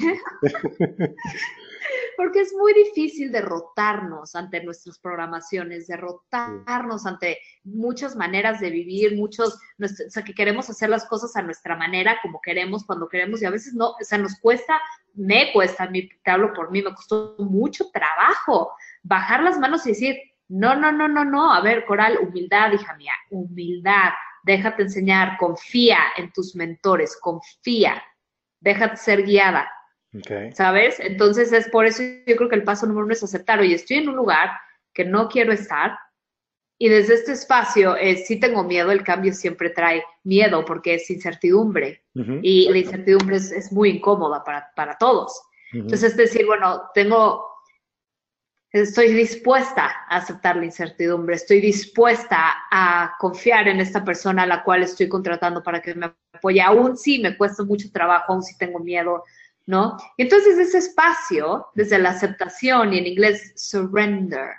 [2.16, 9.58] porque es muy difícil derrotarnos ante nuestras programaciones, derrotarnos ante muchas maneras de vivir, muchos,
[9.80, 13.46] o sea, que queremos hacer las cosas a nuestra manera, como queremos, cuando queremos, y
[13.46, 14.80] a veces no, o sea, nos cuesta,
[15.14, 18.72] me cuesta, te hablo por mí, me costó mucho trabajo
[19.02, 20.16] bajar las manos y decir,
[20.48, 24.10] no, no, no, no, no, a ver, Coral, humildad, hija mía, humildad,
[24.42, 28.02] déjate enseñar, confía en tus mentores, confía,
[28.60, 29.70] déjate ser guiada,
[30.54, 31.00] ¿Sabes?
[31.00, 33.98] Entonces es por eso yo creo que el paso número uno es aceptar, oye, estoy
[33.98, 34.50] en un lugar
[34.92, 35.98] que no quiero estar
[36.78, 41.08] y desde este espacio eh, sí tengo miedo, el cambio siempre trae miedo porque es
[41.10, 42.04] incertidumbre
[42.42, 45.40] y la incertidumbre es, muy incómoda para, todos.
[45.72, 47.44] Entonces es decir, bueno, tengo,
[48.70, 54.62] estoy dispuesta a aceptar la incertidumbre, estoy dispuesta a confiar en esta persona a la
[54.62, 58.58] cual estoy contratando para que me apoye, aún si me cuesta mucho trabajo, aún si
[58.58, 59.24] tengo miedo,
[59.66, 59.96] ¿no?
[60.16, 64.50] Entonces ese espacio, desde la aceptación y en inglés surrender,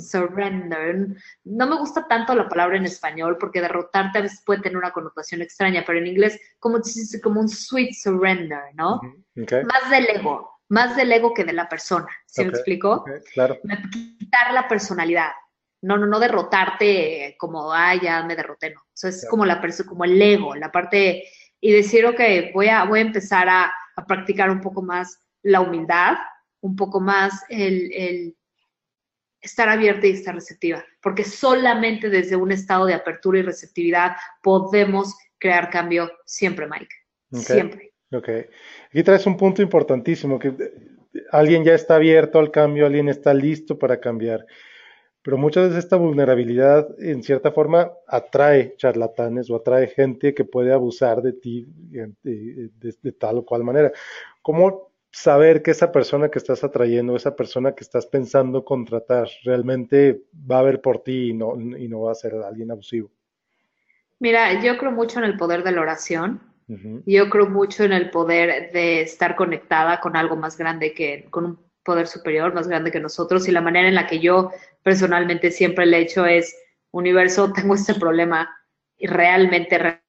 [0.00, 1.06] surrender,
[1.44, 4.92] no me gusta tanto la palabra en español porque derrotarte a veces puede tener una
[4.92, 6.80] connotación extraña, pero en inglés como,
[7.22, 9.00] como un sweet surrender, ¿no?
[9.34, 13.04] Más del ego, más del ego que de la persona, ¿se me explicó?
[13.32, 13.58] claro.
[14.18, 15.30] Quitar la personalidad.
[15.82, 18.82] no, no, no derrotarte como, ah, ya me derroté, no.
[18.94, 21.24] Eso es como la como el ego, la parte,
[21.60, 22.20] y decir, ok,
[22.52, 26.16] voy a, voy a empezar a, a practicar un poco más la humildad,
[26.60, 28.36] un poco más el, el
[29.40, 34.12] estar abierta y estar receptiva, porque solamente desde un estado de apertura y receptividad
[34.42, 36.94] podemos crear cambio siempre, Mike.
[37.32, 37.92] Siempre.
[38.12, 38.28] Ok.
[38.88, 40.54] Aquí traes un punto importantísimo, que
[41.30, 44.46] alguien ya está abierto al cambio, alguien está listo para cambiar.
[45.22, 50.72] Pero muchas veces esta vulnerabilidad, en cierta forma, atrae charlatanes o atrae gente que puede
[50.72, 51.66] abusar de ti
[52.22, 53.92] de, tal o cual manera.
[54.42, 60.22] ¿Cómo saber que esa persona que estás atrayendo, esa persona que estás pensando contratar, realmente
[60.50, 63.08] va a ver por ti y no, y no va a ser alguien abusivo?
[64.18, 66.40] Mira, yo creo mucho en el poder de la oración.
[67.04, 71.44] Yo creo mucho en el poder de estar conectada con algo más grande que, con
[71.44, 73.46] un poder superior, más grande que nosotros.
[73.46, 74.52] Y la manera en la que yo
[74.82, 76.54] personalmente siempre le he hecho es,
[76.90, 78.54] universo, tengo este problema
[78.96, 80.00] y realmente,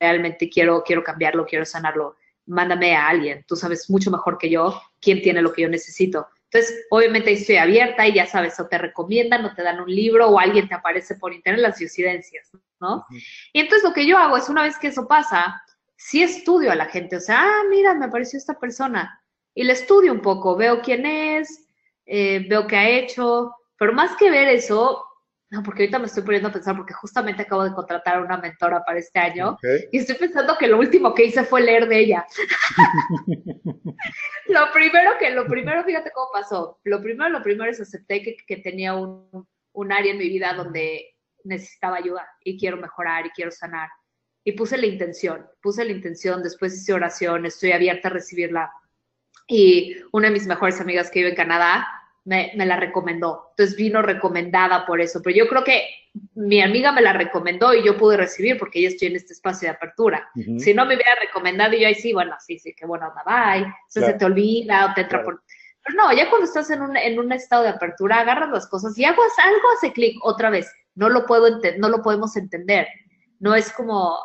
[0.00, 2.16] realmente quiero, quiero cambiarlo, quiero sanarlo.
[2.46, 3.44] Mándame a alguien.
[3.48, 6.26] Tú sabes mucho mejor que yo quién tiene lo que yo necesito.
[6.50, 10.28] Entonces, obviamente estoy abierta y ya sabes, o te recomiendan o te dan un libro
[10.28, 12.50] o alguien te aparece por internet las diocidencias,
[12.80, 13.04] ¿no?
[13.52, 15.60] Y entonces lo que yo hago es una vez que eso pasa,
[15.96, 19.20] sí estudio a la gente, o sea, ah, mira, me apareció esta persona,
[19.52, 21.66] y le estudio un poco, veo quién es,
[22.06, 25.04] eh, veo qué ha hecho, pero más que ver eso,
[25.50, 28.38] no, porque ahorita me estoy poniendo a pensar, porque justamente acabo de contratar a una
[28.38, 29.58] mentora para este año,
[29.92, 32.26] y estoy pensando que lo último que hice fue leer de ella.
[34.48, 38.36] lo primero que, lo primero, fíjate cómo pasó, lo primero, lo primero es acepté que,
[38.46, 41.14] que tenía un, un área en mi vida donde
[41.44, 43.88] necesitaba ayuda y quiero mejorar y quiero sanar.
[44.46, 48.72] Y puse la intención, puse la intención, después hice oración, estoy abierta a recibirla
[49.46, 51.86] y una de mis mejores amigas que vive en Canadá
[52.24, 53.48] me, la recomendó.
[53.50, 55.20] Entonces vino recomendada por eso.
[55.22, 55.86] Pero yo creo que
[56.34, 59.68] mi amiga me la recomendó y yo pude recibir porque ya estoy en este espacio
[59.68, 60.30] de apertura.
[60.34, 63.58] Si no me hubiera recomendado y yo ahí sí, bueno, sí, sí, qué bueno, bye.
[63.64, 65.42] Entonces se te olvida o te entra por...
[65.84, 68.96] Pero no, ya cuando estás en un, en un estado de apertura, agarras las cosas
[68.98, 70.72] y algo, algo hace clic otra vez.
[70.94, 72.88] No lo, puedo no lo podemos entender.
[73.38, 74.18] No es como,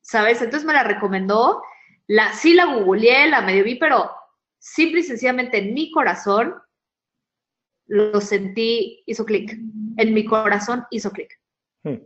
[0.00, 0.42] ¿sabes?
[0.42, 1.62] Entonces me la recomendó.
[2.08, 4.10] La, sí la googleé, la medio vi, pero
[4.58, 6.56] simple y sencillamente en mi corazón
[7.90, 9.58] lo sentí, hizo clic.
[9.96, 11.38] En mi corazón hizo clic.
[11.82, 11.96] Hmm.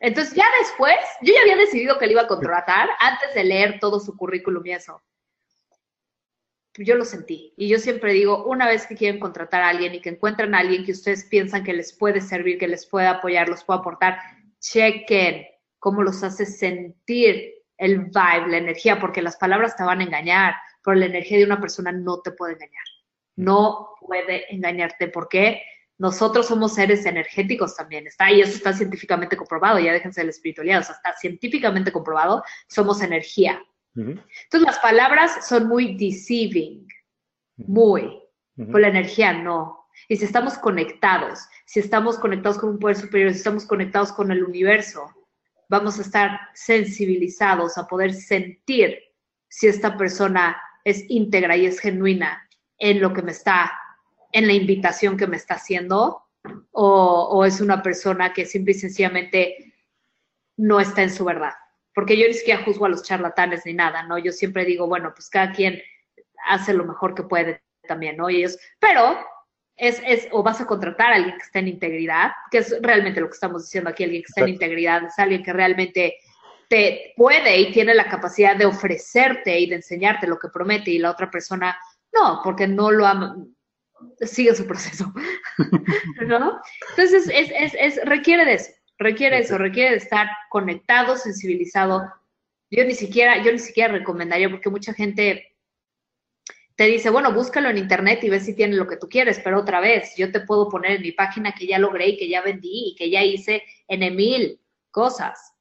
[0.00, 3.78] Entonces ya después, yo ya había decidido que le iba a contratar antes de leer
[3.80, 5.02] todo su currículum y eso.
[6.78, 7.52] Yo lo sentí.
[7.56, 10.60] Y yo siempre digo, una vez que quieren contratar a alguien y que encuentran a
[10.60, 14.18] alguien que ustedes piensan que les puede servir, que les puede apoyar, los puede aportar,
[14.58, 15.46] chequen
[15.78, 20.54] cómo los hace sentir el vibe, la energía, porque las palabras te van a engañar
[20.82, 22.84] pero la energía de una persona no te puede engañar.
[23.36, 25.62] No puede engañarte porque
[26.00, 30.80] nosotros somos seres energéticos también, está y eso está científicamente comprobado, ya déjense el espiritualidad,
[30.80, 33.62] o sea, está científicamente comprobado, somos energía.
[33.94, 36.88] Entonces las palabras son muy deceiving,
[37.58, 38.18] muy,
[38.56, 39.88] con la energía no.
[40.08, 44.32] Y si estamos conectados, si estamos conectados con un poder superior, si estamos conectados con
[44.32, 45.04] el universo,
[45.68, 48.98] vamos a estar sensibilizados a poder sentir
[49.48, 52.48] si esta persona es íntegra y es genuina
[52.80, 53.70] en lo que me está,
[54.32, 56.24] en la invitación que me está haciendo,
[56.72, 59.74] o, es una persona que simple y sencillamente
[60.56, 61.52] no está en su verdad.
[61.94, 64.18] Porque yo ni siquiera juzgo a los charlatanes ni nada, ¿no?
[64.18, 65.80] Yo siempre digo, bueno, pues cada quien
[66.46, 68.30] hace lo mejor que puede también, ¿no?
[68.30, 69.18] Y ellos, pero
[69.76, 73.20] es, es, o vas a contratar a alguien que esté en integridad, que es realmente
[73.20, 76.16] lo que estamos diciendo aquí, alguien que está en integridad, es alguien que realmente
[76.68, 80.98] te puede y tiene la capacidad de ofrecerte y de enseñarte lo que promete y
[80.98, 81.76] la otra persona
[82.12, 83.36] no, porque no lo ama,
[84.20, 85.12] sigue su proceso,
[86.26, 86.60] ¿no?
[86.90, 92.10] Entonces, es, es, es, requiere de eso, requiere eso, requiere de estar conectado, sensibilizado.
[92.70, 95.56] Yo ni siquiera, yo ni siquiera recomendaría, porque mucha gente
[96.76, 99.60] te dice, bueno, búscalo en internet y ve si tiene lo que tú quieres, pero
[99.60, 102.40] otra vez, yo te puedo poner en mi página que ya logré y que ya
[102.40, 104.58] vendí y que ya hice en mil
[104.90, 105.54] cosas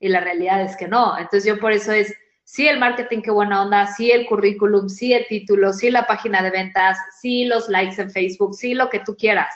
[0.00, 1.16] y la realidad es que no.
[1.16, 2.12] Entonces yo por eso es,
[2.46, 6.42] sí el marketing, qué buena onda, sí el currículum, sí el título, sí la página
[6.42, 9.52] de ventas, sí los likes en Facebook, sí lo que tú quieras.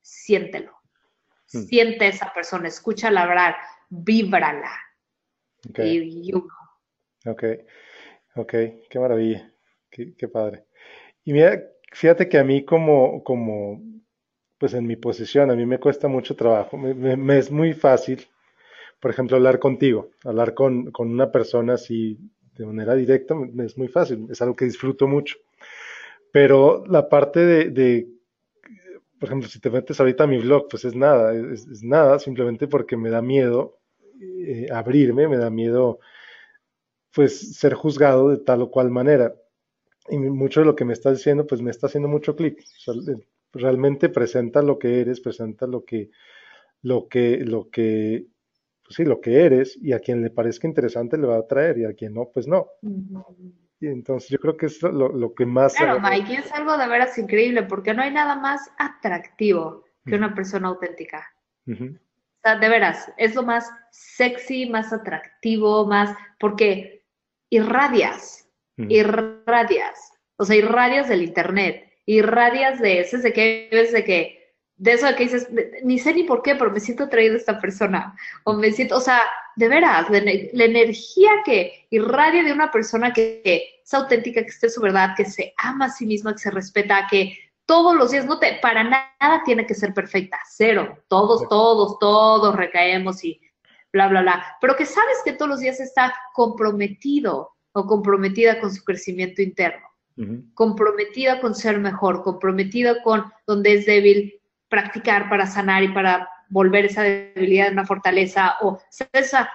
[0.00, 0.72] Siéntelo.
[1.52, 1.62] Hmm.
[1.64, 3.56] Siente esa persona, escúchala hablar,
[3.88, 4.70] víbrala.
[5.70, 6.32] Okay.
[7.26, 7.44] ok,
[8.36, 8.52] ok,
[8.88, 9.52] qué maravilla,
[9.90, 10.66] qué, padre.
[11.24, 11.60] Y mira,
[11.92, 13.82] fíjate que a mí como, como,
[14.56, 18.28] pues en mi posición, a mí me cuesta mucho trabajo, me es muy fácil
[19.00, 22.18] por ejemplo, hablar contigo, hablar con, una persona así
[22.54, 23.34] de manera directa
[23.64, 25.36] es muy fácil, es algo que disfruto mucho.
[26.32, 28.08] Pero la parte de,
[29.18, 32.66] por ejemplo, si te metes ahorita a mi blog, pues es nada, es, nada, simplemente
[32.66, 33.78] porque me da miedo
[34.20, 36.00] eh, abrirme, me da miedo
[37.12, 39.34] pues ser juzgado de tal o cual manera.
[40.10, 42.62] Y mucho de lo que me estás diciendo, pues me está haciendo mucho clic.
[43.52, 46.10] realmente presenta lo que eres, presenta lo que,
[46.82, 48.26] lo que, lo que,
[48.88, 51.76] pues sí, lo que eres, y a quien le parezca interesante le va a atraer,
[51.76, 52.68] y a quien no, pues no.
[53.80, 55.74] Y entonces yo creo que es lo, que más...
[55.74, 60.34] Claro, Mike, es algo de veras increíble, porque no hay nada más atractivo que una
[60.34, 61.22] persona auténtica.
[61.66, 61.74] O
[62.42, 67.04] sea, de veras, es lo más sexy, más atractivo, más, porque
[67.50, 74.37] irradias, irradias, o sea, irradias del internet, irradias de ese, de que ves de que
[74.78, 75.48] de eso que dices,
[75.82, 78.16] ni sé ni por qué, pero me siento atraído a esta persona.
[78.44, 79.20] O me siento, o sea,
[79.56, 80.18] de veras, la,
[80.64, 83.42] energía que irradia de una persona que,
[83.84, 87.08] es auténtica, que esté su verdad, que se ama a sí misma, que se respeta,
[87.10, 90.96] que todos los días, no te, para nada tiene que ser perfecta, cero.
[91.08, 93.40] Todos, todos, todos recaemos y
[93.92, 94.56] bla, bla, bla.
[94.60, 99.86] Pero que sabes que todos los días está comprometido o comprometida con su crecimiento interno.
[100.54, 104.37] comprometida con ser mejor, comprometida con donde es débil,
[104.68, 108.80] practicar para sanar y para volver esa debilidad en una fortaleza o
[109.12, 109.50] esa,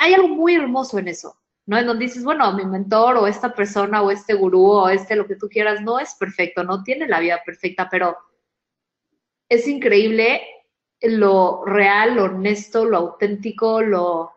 [0.00, 1.36] hay algo muy hermoso en eso,
[1.66, 1.78] ¿no?
[1.78, 5.26] En donde dices, bueno, mi mentor o esta persona o este gurú o este lo
[5.26, 8.16] que tú quieras no es perfecto, no tiene la vida perfecta, pero
[9.48, 10.42] es increíble
[11.00, 14.32] lo real, lo honesto, lo auténtico, lo...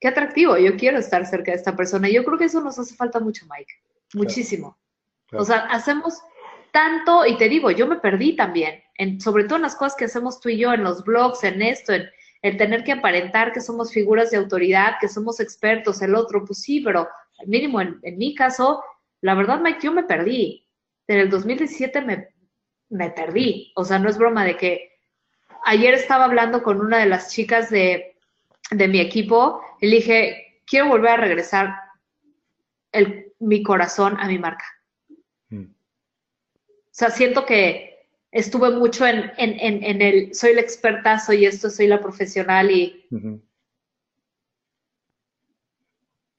[0.00, 2.08] Qué atractivo, yo quiero estar cerca de esta persona.
[2.08, 3.72] Yo creo que eso nos hace falta mucho, Mike,
[4.14, 4.78] muchísimo.
[5.32, 6.22] O sea, hacemos
[6.72, 10.04] tanto, y te digo, yo me perdí también, en, sobre todo en las cosas que
[10.04, 12.06] hacemos tú y yo, en los blogs, en esto, en
[12.42, 16.60] el tener que aparentar que somos figuras de autoridad, que somos expertos, el otro, pues
[16.60, 18.84] sí, pero al mínimo en, mi caso,
[19.22, 20.68] la verdad, Mike, yo me perdí.
[21.06, 22.28] En el 2017 me,
[22.90, 23.72] me perdí.
[23.74, 24.98] O sea, no es broma de que
[25.64, 28.18] ayer estaba hablando con una de las chicas de,
[28.70, 31.74] de mi equipo y le dije, quiero volver a regresar
[32.92, 34.66] el, mi corazón a mi marca.
[35.48, 35.70] Mm.
[35.70, 37.89] O sea, siento que
[38.32, 43.06] estuve mucho en, el, soy la experta, soy esto, soy la profesional y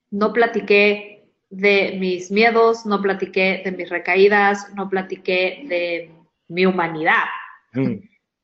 [0.10, 6.12] no platiqué de mis miedos, no platiqué de mis recaídas, no platiqué de
[6.48, 7.26] mi humanidad.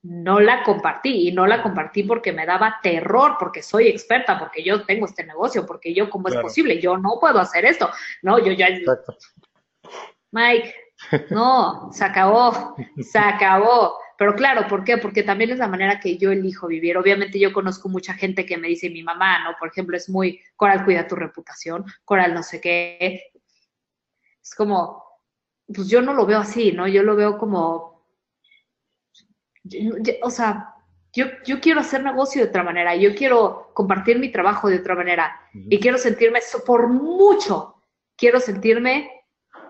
[0.03, 4.63] No la compartí y no la compartí porque me daba terror, porque soy experta, porque
[4.63, 6.79] yo tengo este negocio, porque yo, ¿cómo es posible?
[6.79, 7.89] Yo no puedo hacer esto.
[8.21, 8.69] No, yo ya...
[10.31, 10.73] Mike,
[11.29, 13.97] no, se acabó, se acabó.
[14.17, 14.97] Pero claro, ¿por qué?
[14.97, 16.97] Porque también es la manera que yo elijo vivir.
[16.97, 19.55] Obviamente yo conozco mucha gente que me dice, mi mamá, ¿no?
[19.59, 23.31] Por ejemplo, es muy, Coral, cuida tu reputación, Coral, no sé qué.
[24.41, 25.03] Es como,
[25.73, 26.87] pues yo no lo veo así, ¿no?
[26.87, 28.07] Yo lo veo como,
[30.23, 30.73] o sea,
[31.13, 34.95] yo, yo quiero hacer negocio de otra manera, yo quiero compartir mi trabajo de otra
[34.95, 37.83] manera y quiero sentirme, por mucho,
[38.15, 39.11] quiero sentirme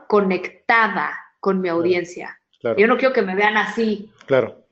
[0.07, 1.17] conectada
[1.47, 2.41] con mi audiencia.
[2.75, 4.11] Yo no quiero que me vean así.
[4.25, 4.65] Claro.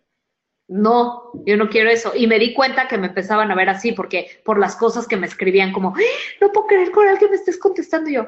[0.68, 2.12] No, yo no quiero eso.
[2.14, 5.16] Y me di cuenta que me empezaban a ver así, porque por las cosas que
[5.16, 5.96] me escribían, como,
[6.42, 8.28] no puedo creer con que me estés contestando yo.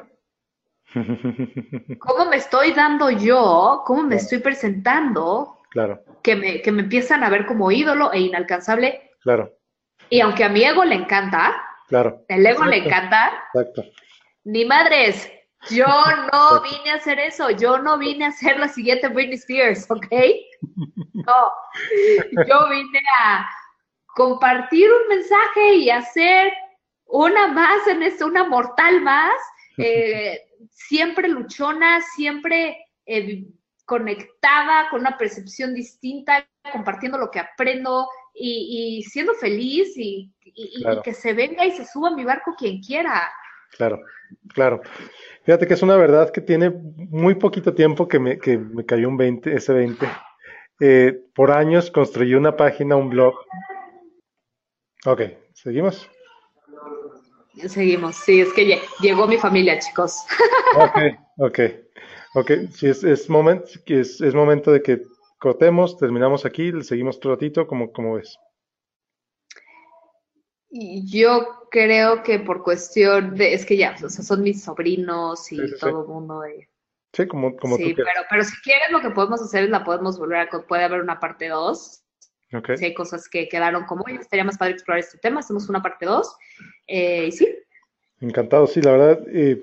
[1.98, 3.82] ¿Cómo me estoy dando yo?
[3.84, 5.58] ¿Cómo me estoy presentando?
[5.68, 6.02] Claro.
[6.22, 9.10] Que me, que me empiezan a ver como ídolo e inalcanzable.
[9.20, 9.52] Claro.
[10.08, 11.54] Y aunque a mi ego le encanta,
[11.86, 12.24] claro.
[12.28, 13.84] el ego le encanta, Exacto.
[14.44, 15.30] ni madres,
[15.70, 15.86] yo
[16.32, 20.06] no vine a hacer eso, yo no vine a ser la siguiente Britney Spears, ¿ok?
[21.14, 21.50] No,
[22.46, 23.46] yo vine a
[24.14, 26.52] compartir un mensaje y hacer
[27.04, 29.34] una más en esto, una mortal más,
[29.78, 30.40] eh,
[30.70, 33.44] siempre luchona, siempre eh,
[33.84, 40.32] conectada con una percepción distinta, compartiendo lo que aprendo y, siendo feliz y,
[41.02, 43.30] que se venga y se suba a mi barco quien quiera.
[43.78, 44.00] Claro,
[44.52, 44.82] claro.
[45.44, 49.08] Fíjate que es una verdad que tiene muy poquito tiempo que me, que me cayó
[49.08, 50.06] un 20, ese 20.
[50.80, 53.34] Eh, por años construí una página, un blog.
[55.06, 55.22] Ok,
[55.54, 56.10] ¿seguimos?
[57.66, 60.16] Seguimos, sí, es que llegó mi familia, chicos.
[60.76, 60.98] Ok,
[61.38, 61.60] ok,
[62.34, 62.50] ok.
[62.72, 65.02] Sí, es, es, momento, es, es momento de que
[65.38, 68.36] cortemos, terminamos aquí, seguimos otro ratito, como, como ves.
[70.70, 75.58] Yo creo que por cuestión de, es que ya, o sea, son mis sobrinos y
[75.78, 76.68] todo el mundo de...
[77.14, 80.18] Sí, como, como sí, pero, pero si quieres lo que podemos hacer es la podemos
[80.18, 82.04] volver a, puede haber una parte 2.
[82.52, 82.76] Okay.
[82.76, 85.82] Si hay cosas que quedaron como, oye, estaría más padre explorar este tema, hacemos una
[85.82, 86.36] parte 2.
[86.86, 87.48] Eh, y sí.
[88.20, 89.62] Encantado, sí, la verdad, eh,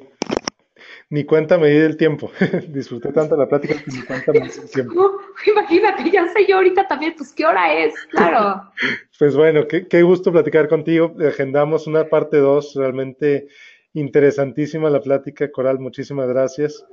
[1.09, 2.31] ni cuenta me di del tiempo.
[2.67, 5.19] Disfruté tanto la plática que ni cuenta me di del tiempo.
[5.47, 8.69] imagínate, ya sé yo ahorita también, pues qué hora es, claro.
[9.19, 11.15] pues bueno, qué, qué, gusto platicar contigo.
[11.25, 13.47] Agendamos una parte 2, realmente
[13.93, 16.85] interesantísima la plática, Coral, muchísimas gracias.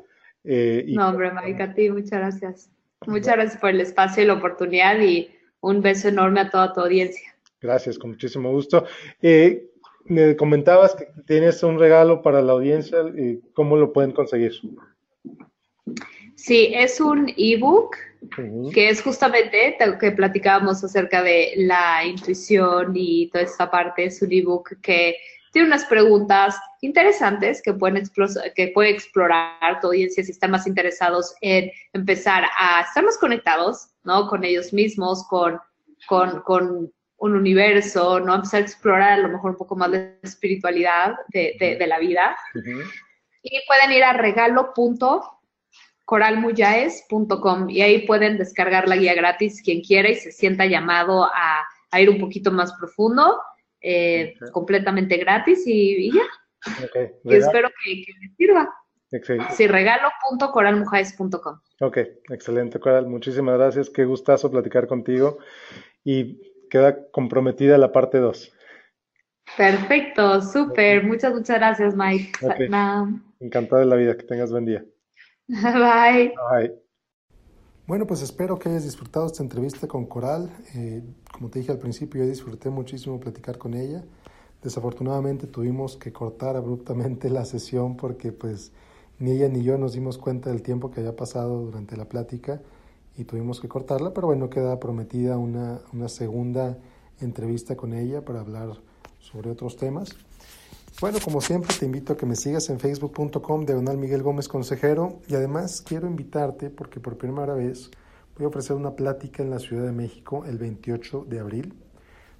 [0.44, 2.70] Eh, no, hombre, Mike, a ti, muchas gracias.
[3.06, 5.30] Muchas gracias por el espacio y la oportunidad y
[5.60, 7.34] un beso enorme a toda tu audiencia.
[7.60, 8.84] Gracias, con muchísimo gusto.
[9.20, 9.68] Eh,
[10.04, 14.52] me comentabas que tienes un regalo para la audiencia, y ¿cómo lo pueden conseguir?
[16.34, 17.96] Sí, es un ebook
[18.72, 24.04] que es justamente lo que platicábamos acerca de la intuición y toda esta parte.
[24.04, 25.16] Es un ebook que
[25.52, 28.04] tiene unas preguntas interesantes que pueden
[28.54, 33.88] que puede explorar tu audiencia si están más interesados en empezar a estar más conectados,
[34.02, 34.28] ¿no?
[34.28, 35.60] Con ellos mismos, con,
[36.06, 38.34] con, con un universo, ¿no?
[38.34, 42.36] Empezar a explorar a lo mejor un poco más de espiritualidad de, de, la vida.
[43.42, 44.12] Y pueden ir a
[46.18, 51.66] regalo.coralmuyaes.com y ahí pueden descargar la guía gratis quien quiera y se sienta llamado a,
[51.90, 53.40] a ir un poquito más profundo
[53.80, 56.22] eh, completamente gratis y, ya.
[57.24, 58.72] y espero que, les sirva.
[59.10, 59.52] Excelente.
[59.54, 61.60] Sí, regalo.coralmujaes.com.
[61.80, 61.98] Ok,
[62.30, 63.08] excelente, Coral.
[63.08, 63.90] Muchísimas gracias.
[63.90, 65.38] Qué gustazo platicar contigo.
[66.02, 66.40] Y
[66.70, 68.56] queda comprometida la parte 2.
[69.56, 71.04] Perfecto, súper.
[71.04, 72.32] Muchas, muchas gracias, Mike.
[73.40, 74.16] Encantado de la vida.
[74.16, 74.82] Que tengas buen día.
[75.62, 76.32] Bye.
[76.50, 76.74] Bye.
[77.86, 80.50] Bueno, pues espero que hayas disfrutado esta entrevista con Coral.
[80.74, 84.02] Eh, como te dije al principio, yo disfruté muchísimo platicar con ella.
[84.62, 88.72] Desafortunadamente tuvimos que cortar abruptamente la sesión porque pues
[89.18, 92.62] ni ella ni yo nos dimos cuenta del tiempo que había pasado durante la plática
[93.18, 96.78] y tuvimos que cortarla, pero bueno, queda prometida una, una segunda
[97.20, 98.78] entrevista con ella para hablar
[99.18, 100.16] sobre otros temas.
[101.00, 105.20] Bueno, como siempre, te invito a que me sigas en facebook.com diagonal Miguel Gómez Consejero
[105.26, 107.90] y además quiero invitarte porque por primera vez
[108.36, 111.74] voy a ofrecer una plática en la Ciudad de México el 28 de abril.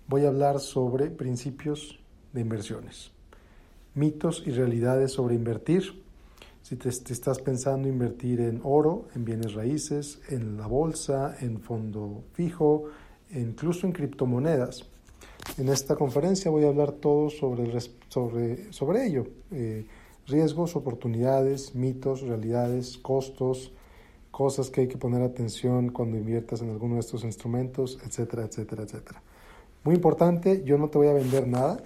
[0.07, 1.99] Voy a hablar sobre principios
[2.33, 3.11] de inversiones,
[3.95, 6.05] mitos y realidades sobre invertir.
[6.63, 11.61] Si te, te estás pensando invertir en oro, en bienes raíces, en la bolsa, en
[11.61, 12.85] fondo fijo,
[13.31, 14.92] incluso en criptomonedas
[15.59, 17.79] en esta conferencia voy a hablar todo sobre,
[18.09, 19.87] sobre, sobre ello, eh,
[20.27, 23.73] riesgos, oportunidades, mitos, realidades, costos,
[24.31, 28.85] cosas que hay que poner atención cuando inviertas en alguno de estos instrumentos, etcétera, etcétera,
[28.85, 29.23] etcétera.
[29.85, 31.83] Muy importante, yo no te voy a vender nada,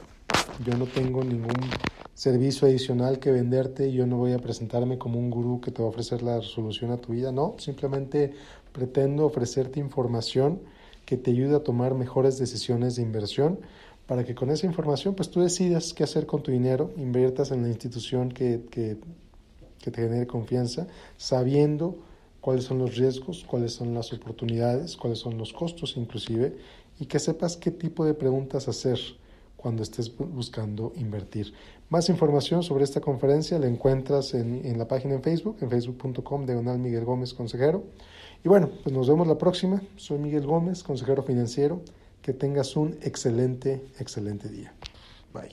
[0.64, 1.68] yo no tengo ningún
[2.14, 5.88] servicio adicional que venderte, yo no voy a presentarme como un gurú que te va
[5.88, 8.32] a ofrecer la solución a tu vida, no, simplemente
[8.72, 10.61] pretendo ofrecerte información
[11.07, 13.61] que te ayude a tomar mejores decisiones de inversión
[14.07, 17.62] para que con esa información pues tú decidas qué hacer con tu dinero, inviertas en
[17.62, 18.98] la institución que, que,
[19.78, 20.86] que te genere confianza,
[21.16, 21.96] sabiendo
[22.40, 26.57] cuáles son los riesgos, cuáles son las oportunidades, cuáles son los costos inclusive,
[27.00, 28.98] y que sepas qué tipo de preguntas hacer
[29.57, 31.52] cuando estés buscando invertir.
[31.88, 36.46] Más información sobre esta conferencia la encuentras en, en la página en Facebook, en facebook.com
[36.46, 37.84] diagonal Miguel Gómez Consejero.
[38.47, 39.82] Y bueno, pues nos vemos la próxima.
[39.97, 41.80] Soy Miguel Gómez, consejero financiero.
[42.22, 44.72] Que tengas un excelente, excelente día.
[45.34, 45.51] Bye.